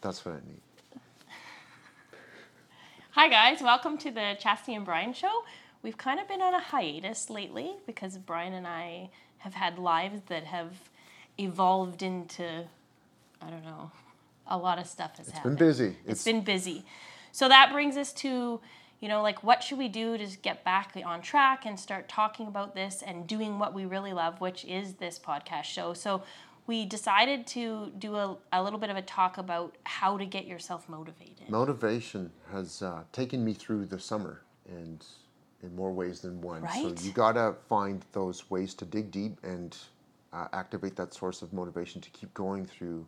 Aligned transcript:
That's 0.00 0.24
what 0.24 0.36
I 0.36 0.38
need. 0.48 0.60
Hi, 3.12 3.28
guys. 3.28 3.60
Welcome 3.62 3.98
to 3.98 4.10
the 4.10 4.36
Chastity 4.38 4.74
and 4.74 4.84
Brian 4.84 5.12
show. 5.12 5.42
We've 5.82 5.96
kind 5.98 6.20
of 6.20 6.28
been 6.28 6.40
on 6.40 6.54
a 6.54 6.60
hiatus 6.60 7.30
lately 7.30 7.72
because 7.86 8.16
Brian 8.18 8.52
and 8.52 8.66
I 8.66 9.10
have 9.38 9.54
had 9.54 9.78
lives 9.78 10.20
that 10.28 10.44
have 10.44 10.72
evolved 11.38 12.02
into, 12.02 12.64
I 13.42 13.50
don't 13.50 13.64
know, 13.64 13.90
a 14.46 14.56
lot 14.56 14.78
of 14.78 14.86
stuff 14.86 15.16
has 15.18 15.28
It's 15.28 15.36
happened. 15.36 15.58
been 15.58 15.68
busy. 15.68 15.96
it's 16.06 16.24
been 16.24 16.42
busy. 16.42 16.84
So 17.32 17.48
that 17.48 17.72
brings 17.72 17.96
us 17.96 18.12
to, 18.14 18.60
you 19.00 19.08
know, 19.08 19.20
like 19.22 19.42
what 19.42 19.62
should 19.62 19.78
we 19.78 19.88
do 19.88 20.16
to 20.16 20.26
get 20.38 20.64
back 20.64 20.96
on 21.04 21.20
track 21.20 21.66
and 21.66 21.78
start 21.78 22.08
talking 22.08 22.46
about 22.46 22.74
this 22.74 23.02
and 23.04 23.26
doing 23.26 23.58
what 23.58 23.74
we 23.74 23.84
really 23.84 24.12
love, 24.12 24.40
which 24.40 24.64
is 24.64 24.94
this 24.94 25.18
podcast 25.18 25.64
show. 25.64 25.92
So 25.92 26.22
we 26.68 26.84
decided 26.84 27.46
to 27.48 27.90
do 27.98 28.14
a, 28.14 28.36
a 28.52 28.62
little 28.62 28.78
bit 28.78 28.90
of 28.90 28.96
a 28.96 29.02
talk 29.02 29.38
about 29.38 29.74
how 29.84 30.18
to 30.18 30.26
get 30.26 30.46
yourself 30.46 30.88
motivated. 30.88 31.48
motivation 31.48 32.30
has 32.52 32.82
uh, 32.82 33.02
taken 33.10 33.44
me 33.44 33.54
through 33.54 33.86
the 33.86 33.98
summer 33.98 34.42
and 34.68 35.04
in 35.62 35.74
more 35.74 35.90
ways 35.92 36.20
than 36.20 36.40
one. 36.40 36.62
So 36.74 36.94
you 37.02 37.10
gotta 37.12 37.54
find 37.68 38.04
those 38.12 38.48
ways 38.50 38.74
to 38.74 38.84
dig 38.84 39.10
deep 39.10 39.38
and 39.42 39.76
uh, 40.32 40.46
activate 40.52 40.94
that 40.96 41.12
source 41.14 41.42
of 41.42 41.52
motivation 41.52 42.00
to 42.02 42.10
keep 42.10 42.32
going 42.34 42.64
through 42.64 43.06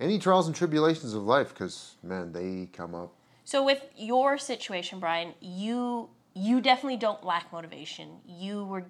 any 0.00 0.18
trials 0.18 0.46
and 0.46 0.56
tribulations 0.56 1.14
of 1.14 1.22
life 1.22 1.50
because 1.50 1.94
man 2.02 2.32
they 2.32 2.68
come 2.72 2.94
up 2.94 3.12
So 3.44 3.62
with 3.64 3.82
your 3.96 4.38
situation, 4.38 4.98
Brian, 4.98 5.34
you 5.40 6.08
you 6.34 6.60
definitely 6.62 6.96
don't 6.96 7.22
lack 7.22 7.52
motivation. 7.52 8.08
You 8.26 8.64
were 8.64 8.86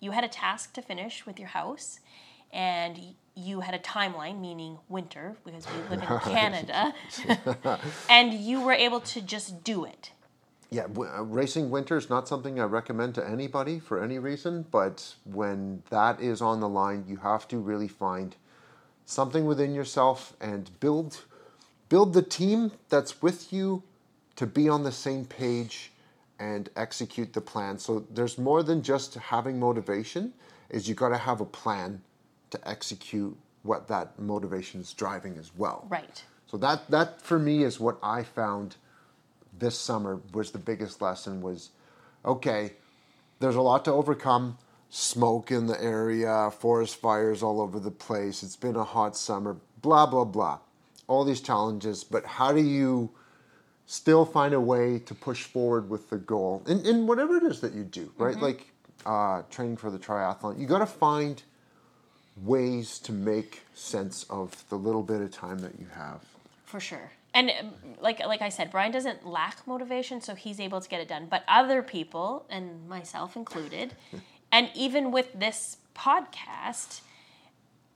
you 0.00 0.10
had 0.10 0.24
a 0.24 0.28
task 0.28 0.72
to 0.74 0.82
finish 0.82 1.24
with 1.24 1.38
your 1.38 1.48
house 1.48 2.00
and 2.52 2.98
you 3.34 3.60
had 3.60 3.74
a 3.74 3.78
timeline 3.78 4.40
meaning 4.40 4.78
winter 4.88 5.36
because 5.44 5.66
we 5.66 5.96
live 5.96 6.02
in 6.02 6.18
Canada 6.32 6.94
and 8.08 8.34
you 8.34 8.60
were 8.60 8.72
able 8.72 9.00
to 9.00 9.20
just 9.20 9.64
do 9.64 9.84
it. 9.84 10.12
Yeah, 10.72 10.82
w- 10.82 11.10
uh, 11.10 11.22
racing 11.22 11.70
winter 11.70 11.96
is 11.96 12.08
not 12.08 12.28
something 12.28 12.60
I 12.60 12.64
recommend 12.64 13.16
to 13.16 13.26
anybody 13.28 13.80
for 13.80 14.02
any 14.02 14.18
reason, 14.18 14.66
but 14.70 15.14
when 15.24 15.82
that 15.90 16.20
is 16.20 16.40
on 16.40 16.60
the 16.60 16.68
line, 16.68 17.04
you 17.08 17.16
have 17.16 17.48
to 17.48 17.58
really 17.58 17.88
find 17.88 18.36
something 19.04 19.44
within 19.46 19.74
yourself 19.74 20.34
and 20.40 20.70
build 20.78 21.24
build 21.88 22.14
the 22.14 22.22
team 22.22 22.70
that's 22.88 23.20
with 23.20 23.52
you 23.52 23.82
to 24.36 24.46
be 24.46 24.68
on 24.68 24.84
the 24.84 24.92
same 24.92 25.24
page 25.24 25.90
and 26.38 26.70
execute 26.76 27.32
the 27.32 27.40
plan. 27.40 27.78
So 27.78 28.06
there's 28.08 28.38
more 28.38 28.62
than 28.62 28.80
just 28.80 29.14
having 29.16 29.58
motivation, 29.58 30.32
is 30.68 30.88
you 30.88 30.94
got 30.94 31.08
to 31.08 31.18
have 31.18 31.40
a 31.40 31.44
plan 31.44 32.00
to 32.50 32.68
execute 32.68 33.36
what 33.62 33.88
that 33.88 34.18
motivation 34.18 34.80
is 34.80 34.92
driving 34.92 35.36
as 35.38 35.50
well. 35.56 35.86
Right. 35.88 36.22
So 36.46 36.56
that 36.58 36.90
that 36.90 37.20
for 37.20 37.38
me 37.38 37.62
is 37.62 37.78
what 37.78 37.98
I 38.02 38.22
found 38.22 38.76
this 39.58 39.78
summer 39.78 40.20
was 40.32 40.50
the 40.50 40.58
biggest 40.58 41.00
lesson 41.00 41.42
was 41.42 41.70
okay, 42.24 42.72
there's 43.38 43.56
a 43.56 43.60
lot 43.60 43.84
to 43.84 43.92
overcome. 43.92 44.58
Smoke 44.92 45.52
in 45.52 45.68
the 45.68 45.80
area, 45.80 46.50
forest 46.50 46.96
fires 46.96 47.44
all 47.44 47.60
over 47.60 47.78
the 47.78 47.92
place. 47.92 48.42
It's 48.42 48.56
been 48.56 48.74
a 48.74 48.82
hot 48.82 49.16
summer, 49.16 49.56
blah 49.82 50.06
blah 50.06 50.24
blah. 50.24 50.58
All 51.06 51.24
these 51.24 51.40
challenges, 51.40 52.02
but 52.02 52.24
how 52.24 52.52
do 52.52 52.60
you 52.60 53.10
still 53.86 54.24
find 54.24 54.54
a 54.54 54.60
way 54.60 54.98
to 55.00 55.14
push 55.14 55.44
forward 55.44 55.88
with 55.88 56.10
the 56.10 56.16
goal 56.16 56.62
in, 56.66 56.84
in 56.86 57.06
whatever 57.06 57.36
it 57.36 57.42
is 57.44 57.60
that 57.60 57.72
you 57.72 57.84
do, 57.84 58.12
right? 58.18 58.36
Like 58.40 58.72
uh, 59.06 59.42
training 59.50 59.76
for 59.76 59.90
the 59.90 59.98
triathlon, 59.98 60.58
you 60.58 60.66
got 60.66 60.78
to 60.78 60.86
find 60.86 61.42
ways 62.44 62.98
to 63.00 63.12
make 63.12 63.62
sense 63.74 64.24
of 64.30 64.64
the 64.68 64.76
little 64.76 65.02
bit 65.02 65.20
of 65.20 65.30
time 65.30 65.58
that 65.58 65.78
you 65.78 65.86
have. 65.94 66.20
For 66.64 66.80
sure. 66.80 67.12
And 67.32 67.50
um, 67.60 67.72
like 68.00 68.24
like 68.26 68.42
I 68.42 68.48
said, 68.48 68.70
Brian 68.70 68.92
doesn't 68.92 69.26
lack 69.26 69.66
motivation, 69.66 70.20
so 70.20 70.34
he's 70.34 70.58
able 70.58 70.80
to 70.80 70.88
get 70.88 71.00
it 71.00 71.08
done. 71.08 71.26
But 71.30 71.44
other 71.46 71.82
people, 71.82 72.46
and 72.50 72.88
myself 72.88 73.36
included, 73.36 73.94
and 74.52 74.68
even 74.74 75.12
with 75.12 75.32
this 75.38 75.76
podcast, 75.94 77.02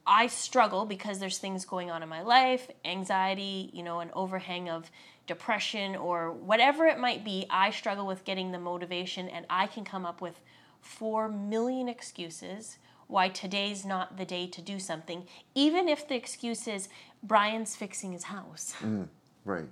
I 0.07 0.27
struggle 0.27 0.85
because 0.85 1.19
there's 1.19 1.37
things 1.37 1.65
going 1.65 1.91
on 1.91 2.03
in 2.03 2.09
my 2.09 2.21
life, 2.21 2.67
anxiety, 2.85 3.69
you 3.73 3.83
know, 3.83 3.99
an 3.99 4.11
overhang 4.13 4.69
of 4.69 4.89
depression 5.27 5.95
or 5.95 6.31
whatever 6.31 6.85
it 6.85 6.99
might 6.99 7.25
be. 7.25 7.45
I 7.49 7.71
struggle 7.71 8.05
with 8.05 8.23
getting 8.23 8.51
the 8.51 8.59
motivation, 8.59 9.27
and 9.27 9.45
I 9.49 9.67
can 9.67 9.83
come 9.83 10.05
up 10.05 10.21
with 10.21 10.39
four 10.79 11.27
million 11.27 11.89
excuses 11.89 12.77
why 13.07 13.29
today's 13.29 13.85
not 13.85 14.17
the 14.17 14.25
day 14.25 14.47
to 14.47 14.61
do 14.61 14.79
something, 14.79 15.25
even 15.53 15.87
if 15.87 16.07
the 16.07 16.15
excuse 16.15 16.67
is 16.67 16.89
Brian's 17.23 17.75
fixing 17.75 18.11
his 18.11 18.23
house 18.23 18.73
mm, 18.81 19.07
Right. 19.43 19.65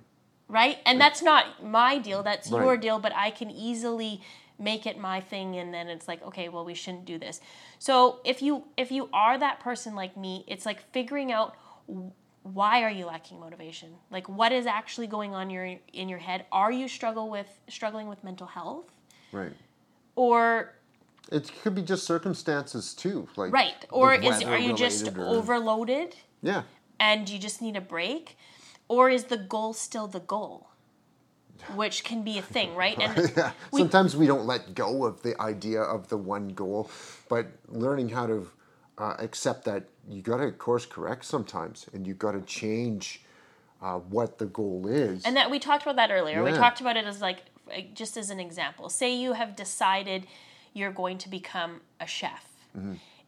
right? 0.48 0.78
And 0.86 1.00
that's 1.00 1.22
not 1.22 1.64
my 1.64 1.98
deal, 1.98 2.22
that's 2.22 2.50
your 2.50 2.76
deal, 2.76 2.98
but 2.98 3.12
I 3.14 3.30
can 3.30 3.50
easily 3.50 4.20
make 4.58 4.86
it 4.86 4.96
my 4.98 5.20
thing 5.20 5.56
and 5.56 5.74
then 5.74 5.88
it's 5.88 6.06
like, 6.06 6.22
okay, 6.22 6.48
well 6.48 6.64
we 6.64 6.74
shouldn't 6.74 7.04
do 7.04 7.18
this. 7.18 7.40
So 7.78 8.20
if 8.24 8.40
you 8.40 8.64
if 8.76 8.92
you 8.92 9.08
are 9.12 9.36
that 9.38 9.60
person 9.60 9.94
like 9.94 10.16
me, 10.16 10.44
it's 10.46 10.64
like 10.64 10.80
figuring 10.92 11.32
out 11.32 11.56
why 12.44 12.82
are 12.82 12.90
you 12.90 13.06
lacking 13.06 13.40
motivation? 13.40 13.94
Like 14.10 14.28
what 14.28 14.52
is 14.52 14.66
actually 14.66 15.06
going 15.08 15.34
on 15.34 15.50
your 15.50 15.76
in 15.92 16.08
your 16.08 16.18
head? 16.20 16.46
Are 16.52 16.70
you 16.70 16.86
struggle 16.88 17.30
with 17.30 17.48
struggling 17.68 18.06
with 18.06 18.22
mental 18.22 18.46
health? 18.46 18.92
Right. 19.32 19.52
Or 20.14 20.74
It 21.32 21.50
could 21.62 21.74
be 21.74 21.82
just 21.82 22.04
circumstances 22.04 22.94
too, 22.94 23.28
like 23.36 23.52
right, 23.52 23.74
or 23.90 24.14
is 24.14 24.42
are 24.42 24.58
you 24.58 24.74
just 24.74 25.08
or- 25.16 25.26
overloaded 25.26 26.16
Yeah. 26.42 26.62
and 27.00 27.28
you 27.28 27.38
just 27.38 27.62
need 27.62 27.76
a 27.76 27.80
break? 27.80 28.36
Or 28.88 29.08
is 29.08 29.24
the 29.24 29.38
goal 29.38 29.72
still 29.72 30.06
the 30.06 30.20
goal? 30.20 30.68
Which 31.74 32.04
can 32.04 32.22
be 32.22 32.36
a 32.38 32.42
thing, 32.42 32.74
right? 32.84 32.98
And 33.00 33.32
yeah. 33.36 33.52
We- 33.72 33.80
Sometimes 33.80 34.16
we 34.16 34.26
don't 34.26 34.46
let 34.46 34.74
go 34.74 35.04
of 35.06 35.22
the 35.22 35.40
idea 35.40 35.80
of 35.80 36.08
the 36.08 36.18
one 36.18 36.48
goal, 36.48 36.90
but 37.28 37.46
learning 37.68 38.10
how 38.10 38.26
to 38.26 38.50
uh, 38.98 39.14
accept 39.18 39.64
that 39.64 39.84
you 40.08 40.20
got 40.20 40.36
to 40.38 40.52
course 40.52 40.84
correct 40.84 41.24
sometimes, 41.24 41.86
and 41.94 42.06
you 42.06 42.12
got 42.12 42.32
to 42.32 42.42
change 42.42 43.22
uh, 43.80 43.98
what 43.98 44.36
the 44.38 44.46
goal 44.46 44.86
is. 44.86 45.24
And 45.24 45.36
that 45.36 45.50
we 45.50 45.58
talked 45.58 45.82
about 45.82 45.96
that 45.96 46.10
earlier. 46.10 46.44
We 46.44 46.52
talked 46.52 46.80
about 46.82 46.96
it 46.98 47.06
as 47.06 47.20
like, 47.22 47.38
just 47.94 48.16
as 48.18 48.28
an 48.30 48.38
example. 48.40 48.90
Say 48.90 49.14
you 49.16 49.32
have 49.32 49.56
decided 49.56 50.26
you're 50.74 50.92
going 50.92 51.16
to 51.18 51.28
become 51.28 51.80
a 52.00 52.06
chef, 52.06 52.44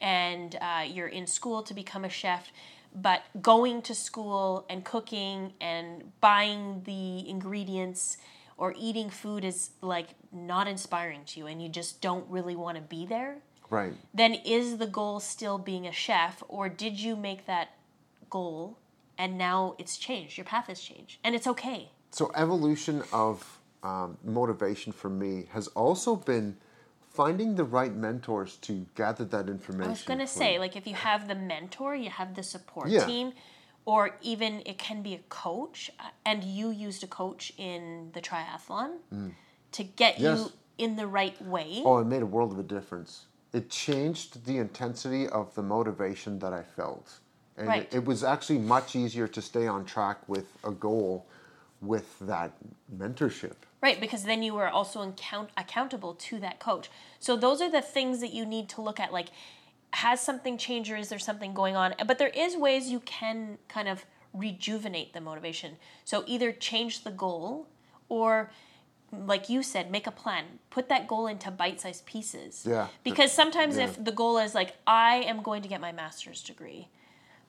and 0.00 0.56
uh, 0.60 0.84
you're 0.86 1.08
in 1.08 1.26
school 1.26 1.62
to 1.62 1.72
become 1.72 2.04
a 2.04 2.08
chef, 2.10 2.50
but 2.94 3.22
going 3.40 3.80
to 3.82 3.94
school 3.94 4.66
and 4.68 4.84
cooking 4.84 5.52
and 5.60 6.12
buying 6.20 6.82
the 6.84 7.28
ingredients 7.28 8.18
or 8.58 8.74
eating 8.78 9.08
food 9.10 9.44
is 9.44 9.70
like 9.80 10.08
not 10.32 10.66
inspiring 10.66 11.22
to 11.26 11.40
you, 11.40 11.46
and 11.46 11.62
you 11.62 11.68
just 11.68 12.00
don't 12.00 12.28
really 12.28 12.56
want 12.56 12.76
to 12.76 12.82
be 12.82 13.06
there. 13.06 13.38
right. 13.70 13.92
Then 14.12 14.34
is 14.44 14.78
the 14.78 14.86
goal 14.86 15.20
still 15.20 15.58
being 15.58 15.86
a 15.86 15.92
chef, 15.92 16.42
or 16.48 16.68
did 16.68 16.98
you 17.00 17.16
make 17.16 17.46
that 17.46 17.68
goal 18.28 18.78
and 19.18 19.38
now 19.38 19.74
it's 19.78 19.96
changed? 19.96 20.36
Your 20.36 20.44
path 20.44 20.66
has 20.66 20.80
changed, 20.80 21.18
and 21.22 21.34
it's 21.34 21.46
okay. 21.46 21.90
So 22.10 22.30
evolution 22.34 23.02
of 23.12 23.58
um, 23.82 24.16
motivation 24.24 24.92
for 24.92 25.10
me 25.10 25.46
has 25.52 25.68
also 25.68 26.16
been 26.16 26.56
finding 27.16 27.54
the 27.54 27.64
right 27.64 27.94
mentors 27.94 28.56
to 28.58 28.86
gather 28.94 29.24
that 29.24 29.48
information. 29.48 29.86
I 29.86 29.90
was 29.90 30.02
gonna 30.02 30.26
say, 30.26 30.58
like, 30.58 30.76
if 30.76 30.86
you 30.86 30.94
have 30.94 31.26
the 31.28 31.34
mentor, 31.34 31.96
you 31.96 32.10
have 32.10 32.34
the 32.34 32.42
support 32.42 32.90
Yeah. 32.90 33.06
team, 33.06 33.32
or 33.86 34.18
even 34.20 34.62
it 34.66 34.76
can 34.78 35.02
be 35.02 35.14
a 35.14 35.22
coach, 35.30 35.90
uh, 35.98 36.10
and 36.26 36.44
you 36.44 36.70
used 36.70 37.02
a 37.02 37.06
coach 37.06 37.52
in 37.56 38.10
the 38.12 38.20
triathlon 38.20 38.98
to 39.72 39.82
get 39.84 40.16
Mm. 40.16 40.20
Yes. 40.20 40.38
you 40.38 40.52
in 40.78 40.96
the 40.96 41.06
right 41.06 41.40
way. 41.42 41.82
Oh, 41.84 41.98
it 41.98 42.04
made 42.06 42.22
a 42.22 42.26
world 42.26 42.52
of 42.52 42.58
a 42.58 42.62
difference. 42.62 43.26
It 43.52 43.70
changed 43.70 44.44
the 44.44 44.58
intensity 44.58 45.26
of 45.28 45.54
the 45.54 45.62
motivation 45.62 46.38
that 46.40 46.52
I 46.52 46.62
felt. 46.62 47.20
And 47.56 47.68
Right. 47.68 47.88
it, 47.90 47.96
it 47.98 48.04
was 48.04 48.22
actually 48.22 48.58
much 48.58 48.94
easier 48.94 49.26
to 49.28 49.40
stay 49.40 49.66
on 49.66 49.86
track 49.86 50.18
with 50.28 50.46
a 50.62 50.70
goal 50.70 51.26
with 51.80 52.18
that 52.20 52.52
mentorship. 52.94 53.54
Right, 53.82 54.00
because 54.00 54.24
then 54.24 54.42
you 54.42 54.56
are 54.56 54.68
also 54.68 55.02
account- 55.02 55.50
accountable 55.56 56.14
to 56.14 56.38
that 56.40 56.58
coach. 56.58 56.90
So 57.20 57.36
those 57.36 57.60
are 57.60 57.70
the 57.70 57.82
things 57.82 58.20
that 58.20 58.32
you 58.32 58.44
need 58.46 58.68
to 58.70 58.80
look 58.80 58.98
at. 58.98 59.12
Like, 59.12 59.28
has 59.92 60.20
something 60.20 60.58
changed 60.58 60.90
or 60.90 60.96
is 60.96 61.08
there 61.08 61.18
something 61.18 61.54
going 61.54 61.76
on? 61.76 61.94
But 62.06 62.18
there 62.18 62.28
is 62.28 62.56
ways 62.56 62.90
you 62.90 63.00
can 63.00 63.58
kind 63.68 63.88
of 63.88 64.04
rejuvenate 64.32 65.12
the 65.12 65.20
motivation. 65.20 65.76
So 66.04 66.24
either 66.26 66.52
change 66.52 67.04
the 67.04 67.10
goal 67.10 67.68
or 68.08 68.50
like 69.12 69.48
you 69.48 69.62
said, 69.62 69.90
make 69.90 70.06
a 70.06 70.10
plan. 70.10 70.44
Put 70.68 70.88
that 70.88 71.06
goal 71.06 71.26
into 71.28 71.50
bite-sized 71.50 72.04
pieces. 72.06 72.64
Yeah. 72.68 72.88
Because 73.04 73.32
sometimes 73.32 73.76
Yeah. 73.76 73.84
if 73.84 74.04
the 74.04 74.12
goal 74.12 74.38
is 74.38 74.54
like 74.54 74.76
I 74.86 75.16
am 75.18 75.42
going 75.42 75.62
to 75.62 75.68
get 75.68 75.80
my 75.80 75.92
master's 75.92 76.42
degree, 76.42 76.88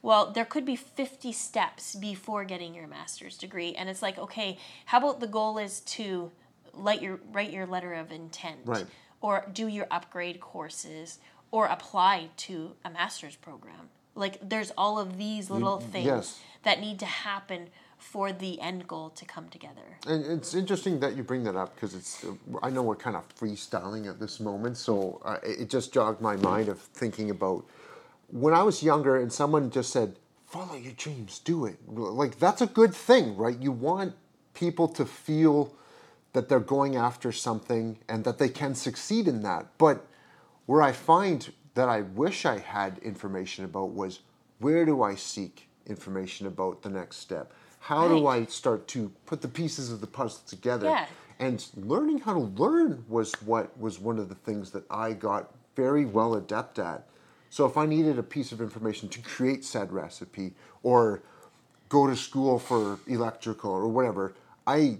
well, 0.08 0.32
there 0.32 0.46
could 0.46 0.64
be 0.64 0.78
50 0.78 1.34
steps 1.34 1.94
before 1.94 2.46
getting 2.46 2.74
your 2.74 2.88
master's 2.88 3.38
degree. 3.38 3.76
And 3.76 3.90
it's 3.90 4.02
like, 4.02 4.18
okay, 4.18 4.58
how 4.86 5.00
about 5.00 5.20
the 5.20 5.28
goal 5.28 5.58
is 5.58 5.82
to 5.82 6.32
let 6.74 7.02
your, 7.02 7.20
write 7.34 7.52
your 7.52 7.66
letter 7.66 7.94
of 7.94 8.10
intent? 8.10 8.60
Right. 8.64 8.86
Or 9.20 9.46
do 9.52 9.68
your 9.68 9.86
upgrade 9.92 10.40
courses 10.40 11.20
or 11.52 11.66
apply 11.66 12.30
to 12.38 12.72
a 12.86 12.90
master's 12.90 13.36
program? 13.36 13.90
Like, 14.16 14.38
there's 14.42 14.72
all 14.78 14.98
of 14.98 15.18
these 15.18 15.50
little 15.50 15.82
things 15.82 16.06
yes. 16.06 16.40
that 16.64 16.80
need 16.80 17.00
to 17.00 17.06
happen 17.06 17.68
for 17.98 18.32
the 18.32 18.62
end 18.62 18.88
goal 18.88 19.10
to 19.10 19.26
come 19.26 19.50
together. 19.50 19.98
And 20.08 20.26
it's 20.26 20.54
interesting 20.54 21.02
that 21.02 21.18
you 21.18 21.24
bring 21.24 21.44
that 21.44 21.58
up 21.58 21.76
because 21.76 21.94
it's. 21.94 22.26
I 22.64 22.70
know 22.70 22.82
we're 22.82 22.96
kind 22.96 23.18
of 23.18 23.28
freestyling 23.36 24.08
at 24.10 24.22
this 24.22 24.40
moment, 24.40 24.78
so 24.78 25.22
uh, 25.26 25.38
it 25.44 25.70
just 25.70 25.94
jogged 25.94 26.22
my 26.22 26.38
mind 26.38 26.70
of 26.70 26.80
thinking 26.80 27.30
about 27.30 27.66
when 28.28 28.54
I 28.54 28.64
was 28.64 28.84
younger 28.84 29.18
and 29.18 29.32
someone 29.32 29.70
just 29.70 29.92
said, 29.92 30.18
"Follow 30.46 30.76
your 30.76 30.94
dreams, 30.94 31.40
do 31.40 31.66
it." 31.66 31.78
Like 31.88 32.40
that's 32.40 32.62
a 32.62 32.68
good 32.68 32.94
thing, 32.94 33.38
right? 33.38 33.58
You 33.60 33.72
want 33.72 34.16
people 34.54 34.88
to 34.90 35.06
feel 35.06 35.74
that 36.34 36.50
they're 36.50 36.60
going 36.60 36.96
after 36.96 37.32
something 37.32 37.98
and 38.08 38.24
that 38.24 38.38
they 38.38 38.50
can 38.50 38.76
succeed 38.76 39.28
in 39.28 39.42
that. 39.44 39.68
But 39.78 40.06
where 40.66 40.82
I 40.82 40.92
find 40.92 41.52
that 41.74 41.90
I 41.90 42.02
wish 42.02 42.46
I 42.46 42.60
had 42.60 42.98
information 43.00 43.66
about 43.66 43.92
was 43.92 44.20
where 44.60 44.86
do 44.86 45.02
I 45.04 45.16
seek 45.16 45.68
information 45.86 46.48
about 46.48 46.82
the 46.82 46.90
next 46.90 47.18
step? 47.18 47.54
How 47.80 48.08
do 48.08 48.28
I 48.28 48.46
start 48.46 48.88
to 48.90 49.12
put 49.26 49.42
the 49.42 49.48
pieces 49.48 49.92
of 49.92 50.02
the 50.02 50.08
puzzle 50.08 50.42
together? 50.48 50.88
Yeah. 50.88 51.06
And 51.40 51.66
learning 51.76 52.20
how 52.20 52.34
to 52.34 52.40
learn 52.40 53.06
was 53.08 53.32
what 53.44 53.78
was 53.80 54.00
one 54.00 54.18
of 54.18 54.28
the 54.28 54.36
things 54.36 54.72
that 54.72 54.84
I 54.90 55.14
got 55.14 55.54
very 55.76 56.06
well 56.06 56.34
adept 56.36 56.80
at. 56.80 57.08
So 57.50 57.66
if 57.66 57.78
I 57.78 57.86
needed 57.86 58.20
a 58.20 58.24
piece 58.24 58.52
of 58.52 58.62
information 58.62 59.10
to 59.10 59.22
create 59.22 59.64
said 59.64 59.92
recipe 59.92 60.54
or 60.84 61.22
go 61.90 62.08
to 62.08 62.16
school 62.16 62.60
for 62.60 63.00
electrical 63.08 63.72
or 63.72 63.88
whatever, 63.88 64.34
I 64.66 65.00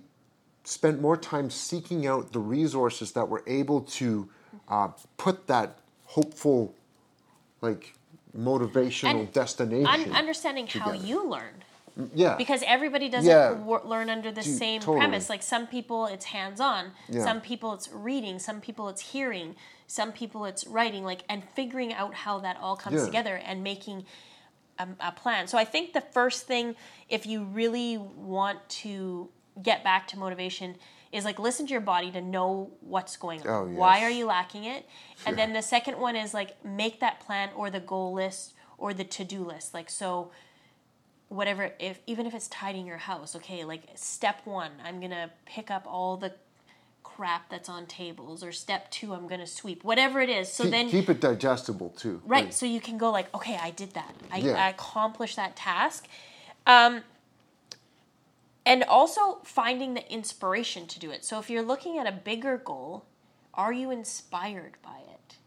spent 0.64 1.02
more 1.02 1.18
time 1.18 1.50
seeking 1.50 2.08
out 2.08 2.32
the 2.34 2.40
resources 2.40 3.12
that 3.14 3.28
were 3.28 3.44
able 3.48 3.82
to 3.82 4.30
uh, 4.68 4.90
put 5.18 5.48
that 5.48 5.80
hopeful, 6.06 6.74
like 7.62 7.94
motivational 8.38 9.22
And 9.22 9.32
destination. 9.32 9.88
Un- 9.88 10.12
understanding 10.12 10.68
how 10.68 10.94
you 10.94 11.28
learn. 11.28 11.64
Yeah, 12.14 12.36
because 12.38 12.64
everybody 12.66 13.10
doesn't 13.10 13.30
Yeah. 13.30 13.52
wor- 13.52 13.82
learn 13.84 14.10
under 14.10 14.32
the 14.32 14.42
Dude, 14.42 14.58
same 14.58 14.80
totally. 14.82 15.00
premise. 15.00 15.30
Like 15.30 15.42
some 15.44 15.68
people 15.68 16.06
it's 16.06 16.26
hands-on. 16.26 16.92
Yeah. 17.10 17.24
some 17.24 17.42
people 17.42 17.74
it's 17.74 17.90
reading. 17.92 18.40
Some 18.40 18.62
people 18.62 18.90
it's 18.90 19.02
hearing. 19.14 19.56
Some 19.88 20.12
people 20.12 20.46
it's 20.46 20.66
writing. 20.68 21.04
Like 21.04 21.24
and 21.30 21.44
figuring 21.56 21.94
out 21.94 22.14
how 22.14 22.40
that 22.40 22.58
all 22.62 22.76
comes 22.76 22.98
Yeah. 23.00 23.06
together 23.06 23.36
and 23.44 23.64
making 23.64 24.06
a, 24.80 24.88
a 25.00 25.12
plan. 25.12 25.48
So 25.48 25.58
i 25.58 25.66
think 25.66 25.94
the 25.94 26.02
first 26.02 26.46
thing 26.46 26.76
if 27.10 27.26
you 27.26 27.44
really 27.44 27.98
want 27.98 28.60
to 28.84 29.30
get 29.62 29.84
back 29.84 30.08
to 30.10 30.20
motivation 30.20 30.76
is 31.12 31.26
like 31.26 31.40
listen 31.40 31.66
to 31.66 31.72
your 31.72 31.82
body 31.82 32.12
to 32.12 32.22
know 32.22 32.70
what's 32.82 33.18
going 33.18 33.42
on. 33.42 33.48
Oh, 33.48 33.64
why 33.64 34.04
are 34.04 34.10
you 34.12 34.26
lacking 34.28 34.66
it? 34.66 34.86
And 35.26 35.36
then 35.38 35.54
the 35.54 35.62
second 35.64 35.98
one 36.00 36.16
is 36.16 36.34
like 36.34 36.64
make 36.64 37.00
that 37.00 37.20
plan 37.22 37.50
or 37.56 37.72
the 37.72 37.80
goal 37.80 38.14
list 38.14 38.54
or 38.78 38.94
the 38.94 39.04
to-do 39.06 39.44
list. 39.44 39.74
Like 39.74 39.90
so 39.90 40.30
whatever 41.30 41.72
if 41.80 42.00
even 42.08 42.26
if 42.26 42.34
it's 42.34 42.48
tidying 42.48 42.86
your 42.88 42.98
house 42.98 43.36
okay 43.36 43.64
like 43.66 43.84
step 43.96 44.40
one 44.46 44.72
i'm 44.86 45.02
gonna 45.02 45.30
pick 45.46 45.70
up 45.70 45.86
all 45.86 46.16
the 46.18 46.34
crap 47.04 47.50
that's 47.50 47.68
on 47.68 47.86
tables 47.86 48.44
or 48.44 48.52
step 48.52 48.90
two 48.92 49.14
i'm 49.14 49.28
gonna 49.28 49.48
sweep 49.48 49.84
whatever 49.84 50.22
it 50.22 50.30
is 50.30 50.52
so 50.52 50.64
keep, 50.64 50.72
then 50.72 50.90
keep 50.90 51.10
it 51.10 51.20
digestible 51.20 51.90
too. 51.98 52.22
right 52.26 52.46
Like, 52.46 52.54
so 52.54 52.66
you 52.66 52.80
can 52.80 52.98
go 52.98 53.12
like 53.12 53.34
okay 53.36 53.58
i 53.62 53.72
did 53.72 53.94
that 53.94 54.16
i, 54.32 54.38
Yeah. 54.38 54.54
I 54.54 54.70
accomplished 54.70 55.36
that 55.36 55.56
task 55.56 56.08
um, 56.66 57.02
and 58.66 58.84
also 58.84 59.40
finding 59.44 59.94
the 59.94 60.10
inspiration 60.12 60.86
to 60.88 61.00
do 61.00 61.12
it 61.12 61.26
so 61.26 61.40
if 61.40 61.50
you're 61.50 61.64
looking 61.64 61.98
at 61.98 62.08
a 62.08 62.12
bigger 62.12 62.58
goal 62.58 63.06
are 63.54 63.74
you 63.74 63.92
inspired 63.92 64.74
by 64.84 65.00
it 65.12 65.38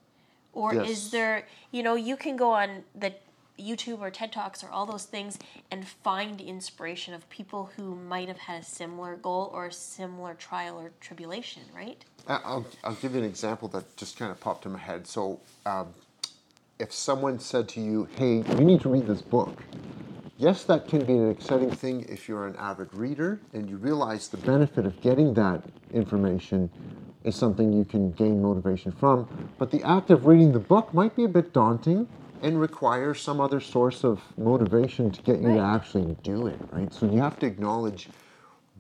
or 0.53 0.75
Yes. 0.75 0.89
is 0.91 1.11
there 1.11 1.47
you 1.71 1.83
know 1.83 1.95
you 1.95 2.17
can 2.17 2.37
go 2.37 2.51
on 2.53 2.85
the 2.95 3.15
youtube 3.61 4.01
or 4.01 4.11
ted 4.11 4.33
talks 4.33 4.65
or 4.65 4.71
all 4.71 4.87
those 4.87 5.05
things 5.05 5.39
and 5.71 5.87
find 5.87 6.41
inspiration 6.41 7.15
of 7.15 7.29
people 7.31 7.71
who 7.77 7.95
might 7.95 8.29
have 8.29 8.39
had 8.39 8.63
a 8.63 8.65
similar 8.65 9.17
goal 9.17 9.51
or 9.53 9.67
a 9.67 9.73
similar 9.73 10.35
trial 10.35 10.79
or 10.79 10.91
tribulation 11.01 11.63
right 11.75 12.05
I'll, 12.27 12.67
I'll 12.85 12.95
give 12.95 13.13
you 13.13 13.19
an 13.19 13.25
example 13.25 13.69
that 13.69 13.97
just 13.97 14.19
kind 14.19 14.31
of 14.31 14.39
popped 14.41 14.67
in 14.67 14.73
my 14.73 14.79
head. 14.79 15.07
So, 15.07 15.41
um, 15.67 15.89
if 16.79 16.93
someone 16.93 17.39
said 17.39 17.69
to 17.71 17.81
you, 17.81 18.09
hey, 18.17 18.37
you 18.37 18.65
need 18.65 18.81
to 18.83 18.89
read 18.89 19.07
this 19.07 19.21
book, 19.21 19.63
yes, 20.39 20.65
that 20.65 20.89
can 20.89 21.05
be 21.05 21.13
an 21.13 21.31
exciting 21.31 21.71
thing 21.71 22.07
if 22.09 22.29
you're 22.29 22.47
an 22.47 22.57
avid 22.57 22.93
reader 22.95 23.39
and 23.53 23.69
you 23.69 23.77
realize 23.77 24.29
the 24.29 24.39
benefit 24.39 24.87
of 24.87 24.99
getting 25.03 25.35
that 25.35 25.63
information 25.93 26.71
is 27.25 27.37
something 27.37 27.71
you 27.73 27.85
can 27.85 28.13
gain 28.13 28.41
motivation 28.41 28.93
from. 28.93 29.29
But 29.59 29.71
the 29.71 29.83
act 29.83 30.09
of 30.11 30.25
reading 30.25 30.53
the 30.53 30.59
book 30.59 30.95
might 30.95 31.15
be 31.15 31.25
a 31.25 31.29
bit 31.29 31.53
daunting 31.53 32.09
and 32.43 32.61
require 32.61 33.15
some 33.15 33.41
other 33.41 33.61
source 33.61 34.05
of 34.05 34.21
motivation 34.39 35.11
to 35.11 35.23
get 35.23 35.41
you 35.41 35.53
to 35.53 35.59
actually 35.61 36.17
do 36.23 36.47
it, 36.47 36.59
right? 36.73 36.93
So 36.93 37.07
you 37.11 37.21
have 37.21 37.39
to 37.41 37.47
acknowledge 37.47 38.09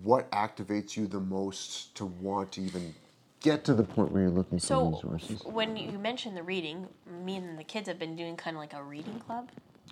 what 0.02 0.30
activates 0.30 0.96
you 0.96 1.06
the 1.06 1.20
most 1.20 1.94
to 1.96 2.06
want 2.06 2.52
to 2.52 2.62
even 2.62 2.94
get 3.40 3.64
to 3.64 3.74
the 3.74 3.84
point 3.84 4.12
where 4.12 4.22
you're 4.22 4.30
looking 4.30 4.58
for 4.58 4.66
so 4.66 4.90
resources. 4.90 5.42
when 5.44 5.76
you 5.76 5.98
mentioned 5.98 6.36
the 6.36 6.42
reading 6.42 6.86
me 7.24 7.36
and 7.36 7.58
the 7.58 7.64
kids 7.64 7.88
have 7.88 7.98
been 7.98 8.16
doing 8.16 8.36
kind 8.36 8.56
of 8.56 8.60
like 8.60 8.72
a 8.74 8.82
reading 8.82 9.18
club 9.20 9.48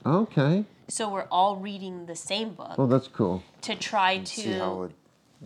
Okay. 0.07 0.65
so 0.89 1.09
we're 1.11 1.27
all 1.31 1.57
reading 1.57 2.07
the 2.07 2.15
same 2.17 2.51
book 2.51 2.79
Well, 2.79 2.87
that's 2.87 3.09
cool. 3.09 3.43
to 3.63 3.75
try 3.75 4.19
to 4.19 4.27
See 4.27 4.53
how 4.53 4.83
it, 4.85 4.93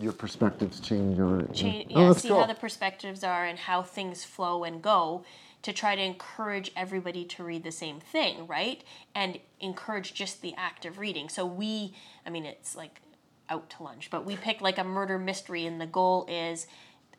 your 0.01 0.13
perspectives 0.13 0.79
change 0.81 1.19
on 1.19 1.41
it. 1.43 1.55
change, 1.55 1.87
Oh, 1.95 2.01
yeah, 2.01 2.09
that's 2.09 2.23
see 2.23 2.29
cool. 2.29 2.41
how 2.41 2.47
the 2.47 2.55
perspectives 2.55 3.25
are 3.25 3.45
and 3.45 3.59
how 3.59 3.83
things 3.83 4.25
flow 4.25 4.63
and 4.65 4.81
go 4.83 5.25
to 5.63 5.73
try 5.73 5.95
to 5.95 6.03
encourage 6.03 6.73
everybody 6.77 7.25
to 7.25 7.45
read 7.45 7.63
the 7.65 7.73
same 7.73 8.01
thing, 8.01 8.47
right? 8.47 8.83
And 9.15 9.39
encourage 9.61 10.15
just 10.15 10.43
the 10.43 10.55
act 10.57 10.85
of 10.85 10.99
reading. 10.99 11.29
So 11.29 11.47
we, 11.47 11.95
I 12.27 12.31
mean, 12.31 12.45
it's 12.45 12.75
like 12.77 13.01
out 13.49 13.71
to 13.71 13.83
lunch, 13.83 14.11
but 14.11 14.25
we 14.25 14.37
pick 14.37 14.61
like 14.61 14.79
a 14.79 14.85
murder 14.85 15.19
mystery, 15.19 15.67
and 15.67 15.81
the 15.81 15.87
goal 15.87 16.27
is 16.29 16.67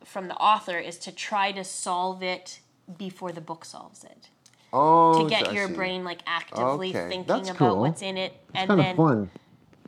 from 0.04 0.28
the 0.28 0.36
author 0.36 0.78
is 0.78 0.98
to 1.00 1.12
try 1.12 1.52
to 1.54 1.64
solve 1.64 2.22
it 2.24 2.60
before 2.98 3.32
the 3.32 3.42
book 3.42 3.64
solves 3.66 4.04
it. 4.04 4.30
oh, 4.74 5.24
To 5.24 5.30
get 5.30 5.48
I 5.50 5.54
your 5.54 5.68
see. 5.68 5.74
brain 5.76 6.04
like 6.04 6.22
actively 6.28 6.90
Okay, 6.90 7.10
thinking 7.10 7.26
that's 7.26 7.50
about 7.50 7.58
cool. 7.58 7.82
what's 7.82 8.02
in 8.02 8.18
it, 8.18 8.34
and 8.54 8.64
It's 8.64 8.68
kind 8.68 8.80
then 8.80 8.92
of 8.92 8.96
fun. 8.98 9.32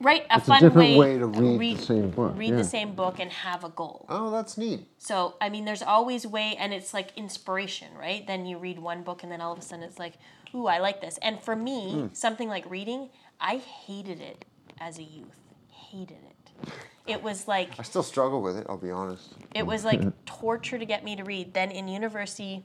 Right 0.01 0.25
a 0.29 0.37
It's 0.37 0.43
a 0.45 0.47
fun 0.47 0.61
different 0.61 0.97
way, 0.97 1.13
way 1.15 1.17
to 1.19 1.27
read 1.27 1.77
the 1.77 1.81
same 1.83 2.09
book, 2.11 2.33
Read 2.37 2.49
yeah. 2.51 2.55
the 2.57 2.63
same 2.63 2.93
book 2.95 3.19
and 3.19 3.31
have 3.31 3.63
a 3.63 3.69
goal. 3.69 4.05
Oh, 4.09 4.31
that's 4.31 4.57
neat. 4.57 4.87
So 4.97 5.35
I 5.41 5.49
mean, 5.49 5.65
there's 5.65 5.81
always 5.81 6.25
way, 6.27 6.55
and 6.57 6.73
it's 6.73 6.93
like 6.93 7.11
inspiration, 7.15 7.89
right? 7.97 8.25
Then 8.25 8.45
you 8.45 8.57
read 8.57 8.79
one 8.79 9.03
book, 9.03 9.23
and 9.23 9.31
then 9.31 9.41
all 9.41 9.53
of 9.53 9.59
a 9.59 9.61
sudden 9.61 9.83
it's 9.83 9.99
like, 9.99 10.13
ooh, 10.53 10.67
I 10.67 10.79
like 10.79 11.01
this. 11.01 11.17
And 11.21 11.41
for 11.41 11.55
me, 11.55 11.93
Hmm. 11.93 12.07
something 12.13 12.47
like 12.49 12.69
reading, 12.69 13.09
I 13.39 13.57
hated 13.57 14.19
it 14.21 14.45
as 14.79 14.97
a 14.99 15.03
youth. 15.03 15.39
Hated 15.69 16.17
it. 16.29 16.69
It 17.07 17.21
was 17.21 17.47
like 17.47 17.71
I 17.79 17.83
still 17.83 18.03
struggle 18.03 18.41
with 18.41 18.57
it. 18.57 18.65
I'll 18.69 18.77
be 18.77 18.91
honest. 18.91 19.33
it 19.53 19.65
was 19.65 19.85
like 19.85 20.01
torture 20.25 20.77
to 20.79 20.85
get 20.85 21.03
me 21.03 21.15
to 21.15 21.23
read. 21.23 21.53
Then 21.53 21.69
in 21.71 21.87
university, 21.87 22.63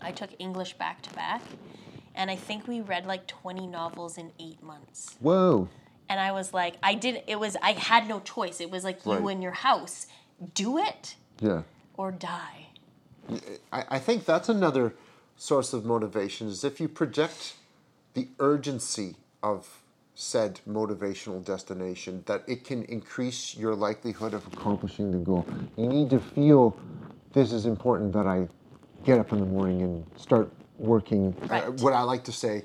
I 0.00 0.12
took 0.12 0.30
English 0.38 0.74
back 0.74 1.00
to 1.02 1.14
back, 1.14 1.42
and 2.14 2.30
I 2.30 2.36
think 2.36 2.66
we 2.68 2.80
read 2.80 3.06
like 3.06 3.26
20 3.26 3.66
novels 3.66 4.18
in 4.18 4.32
eight 4.38 4.62
months. 4.62 5.16
Whoa. 5.20 5.68
And 6.08 6.20
I 6.20 6.32
was 6.32 6.52
like, 6.52 6.76
I 6.82 6.94
didn't. 6.94 7.24
It 7.26 7.38
was 7.40 7.56
I 7.62 7.72
had 7.72 8.08
no 8.08 8.20
choice. 8.20 8.60
It 8.60 8.70
was 8.70 8.84
like 8.84 9.04
you 9.06 9.12
Right. 9.12 9.32
in 9.32 9.42
your 9.42 9.52
house, 9.52 10.06
do 10.54 10.78
it 10.78 11.14
Yeah. 11.40 11.62
or 11.96 12.12
die. 12.12 12.66
I, 13.72 13.84
I 13.88 13.98
think 13.98 14.24
that's 14.24 14.48
another 14.48 14.94
source 15.36 15.72
of 15.72 15.84
motivation 15.84 16.48
is 16.48 16.64
if 16.64 16.80
you 16.80 16.88
project 16.88 17.54
the 18.14 18.28
urgency 18.38 19.16
of 19.42 19.82
said 20.14 20.60
motivational 20.68 21.42
destination 21.44 22.22
that 22.26 22.42
it 22.46 22.64
can 22.64 22.82
increase 22.84 23.56
your 23.56 23.74
likelihood 23.74 24.34
of 24.34 24.46
accomplishing 24.52 25.10
the 25.10 25.16
goal 25.18 25.46
you 25.76 25.86
need 25.86 26.10
to 26.10 26.20
feel 26.20 26.76
this 27.32 27.50
is 27.50 27.64
important 27.64 28.12
that 28.12 28.26
i 28.26 28.46
get 29.04 29.18
up 29.18 29.32
in 29.32 29.38
the 29.40 29.46
morning 29.46 29.80
and 29.82 30.04
start 30.16 30.52
working 30.78 31.34
uh, 31.50 31.62
what 31.80 31.94
i 31.94 32.02
like 32.02 32.22
to 32.22 32.30
say 32.32 32.62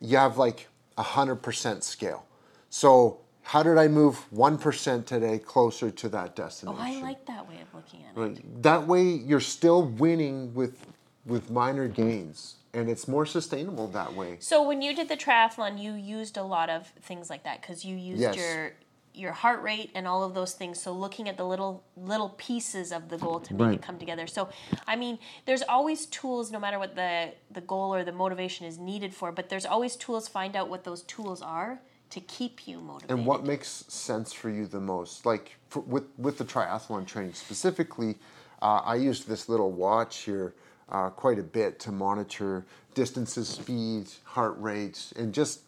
you 0.00 0.16
have 0.16 0.36
like 0.38 0.66
a 0.98 1.02
100% 1.04 1.82
scale 1.84 2.26
so 2.70 3.20
how 3.42 3.62
did 3.62 3.78
i 3.78 3.88
move 3.88 4.26
1% 4.34 5.06
today 5.06 5.38
closer 5.38 5.90
to 5.90 6.08
that 6.10 6.36
destination? 6.36 6.78
Oh, 6.78 6.84
I 6.84 7.00
like 7.02 7.24
that 7.26 7.48
way 7.48 7.60
of 7.62 7.72
looking 7.74 8.04
at 8.04 8.16
it. 8.16 8.62
That 8.62 8.86
way, 8.86 9.02
you're 9.04 9.40
still 9.40 9.82
winning 9.84 10.54
with 10.54 10.86
with 11.24 11.50
minor 11.50 11.88
gains, 11.88 12.56
and 12.72 12.88
it's 12.88 13.06
more 13.06 13.26
sustainable 13.26 13.86
that 13.88 14.14
way. 14.14 14.36
So 14.40 14.66
when 14.66 14.80
you 14.80 14.94
did 14.94 15.08
the 15.08 15.16
triathlon, 15.16 15.82
you 15.82 15.92
used 15.92 16.36
a 16.38 16.42
lot 16.42 16.70
of 16.70 16.86
things 17.02 17.28
like 17.28 17.44
that 17.44 17.60
because 17.60 17.84
you 17.84 17.96
used 17.96 18.20
Yes. 18.22 18.36
your 18.36 18.72
your 19.14 19.32
heart 19.32 19.60
rate 19.62 19.90
and 19.94 20.06
all 20.06 20.22
of 20.22 20.32
those 20.34 20.52
things. 20.52 20.80
So 20.80 20.92
looking 20.92 21.28
at 21.28 21.36
the 21.36 21.44
little 21.44 21.82
little 21.96 22.30
pieces 22.36 22.92
of 22.92 23.08
the 23.08 23.18
goal 23.18 23.40
to 23.40 23.54
make 23.54 23.66
Right. 23.66 23.74
it 23.76 23.82
come 23.82 23.98
together. 23.98 24.26
So 24.26 24.48
I 24.86 24.94
mean, 24.96 25.18
there's 25.46 25.62
always 25.62 26.06
tools, 26.06 26.50
no 26.52 26.58
matter 26.58 26.78
what 26.78 26.94
the 26.94 27.32
the 27.50 27.62
goal 27.62 27.94
or 27.94 28.04
the 28.04 28.12
motivation 28.12 28.66
is 28.66 28.78
needed 28.78 29.14
for. 29.14 29.32
But 29.32 29.48
there's 29.48 29.66
always 29.66 29.96
tools. 29.96 30.28
Find 30.28 30.54
out 30.54 30.68
what 30.68 30.84
those 30.84 31.02
tools 31.02 31.40
are 31.42 31.80
to 32.10 32.20
keep 32.20 32.66
you 32.66 32.78
motivated. 32.78 33.10
And 33.16 33.26
what 33.26 33.44
makes 33.44 33.84
sense 33.88 34.32
for 34.32 34.50
you 34.50 34.66
the 34.66 34.80
most? 34.80 35.26
Like 35.26 35.56
for, 35.68 35.80
with 35.80 36.04
with 36.16 36.38
the 36.38 36.44
triathlon 36.44 37.06
training 37.06 37.34
specifically, 37.34 38.16
uh, 38.62 38.80
I 38.84 38.96
used 38.96 39.28
this 39.28 39.48
little 39.48 39.70
watch 39.72 40.18
here 40.18 40.54
uh, 40.88 41.10
quite 41.10 41.38
a 41.38 41.42
bit 41.42 41.78
to 41.80 41.92
monitor 41.92 42.64
distances, 42.94 43.48
speeds, 43.48 44.20
heart 44.24 44.56
rates, 44.58 45.12
and 45.16 45.32
just 45.32 45.60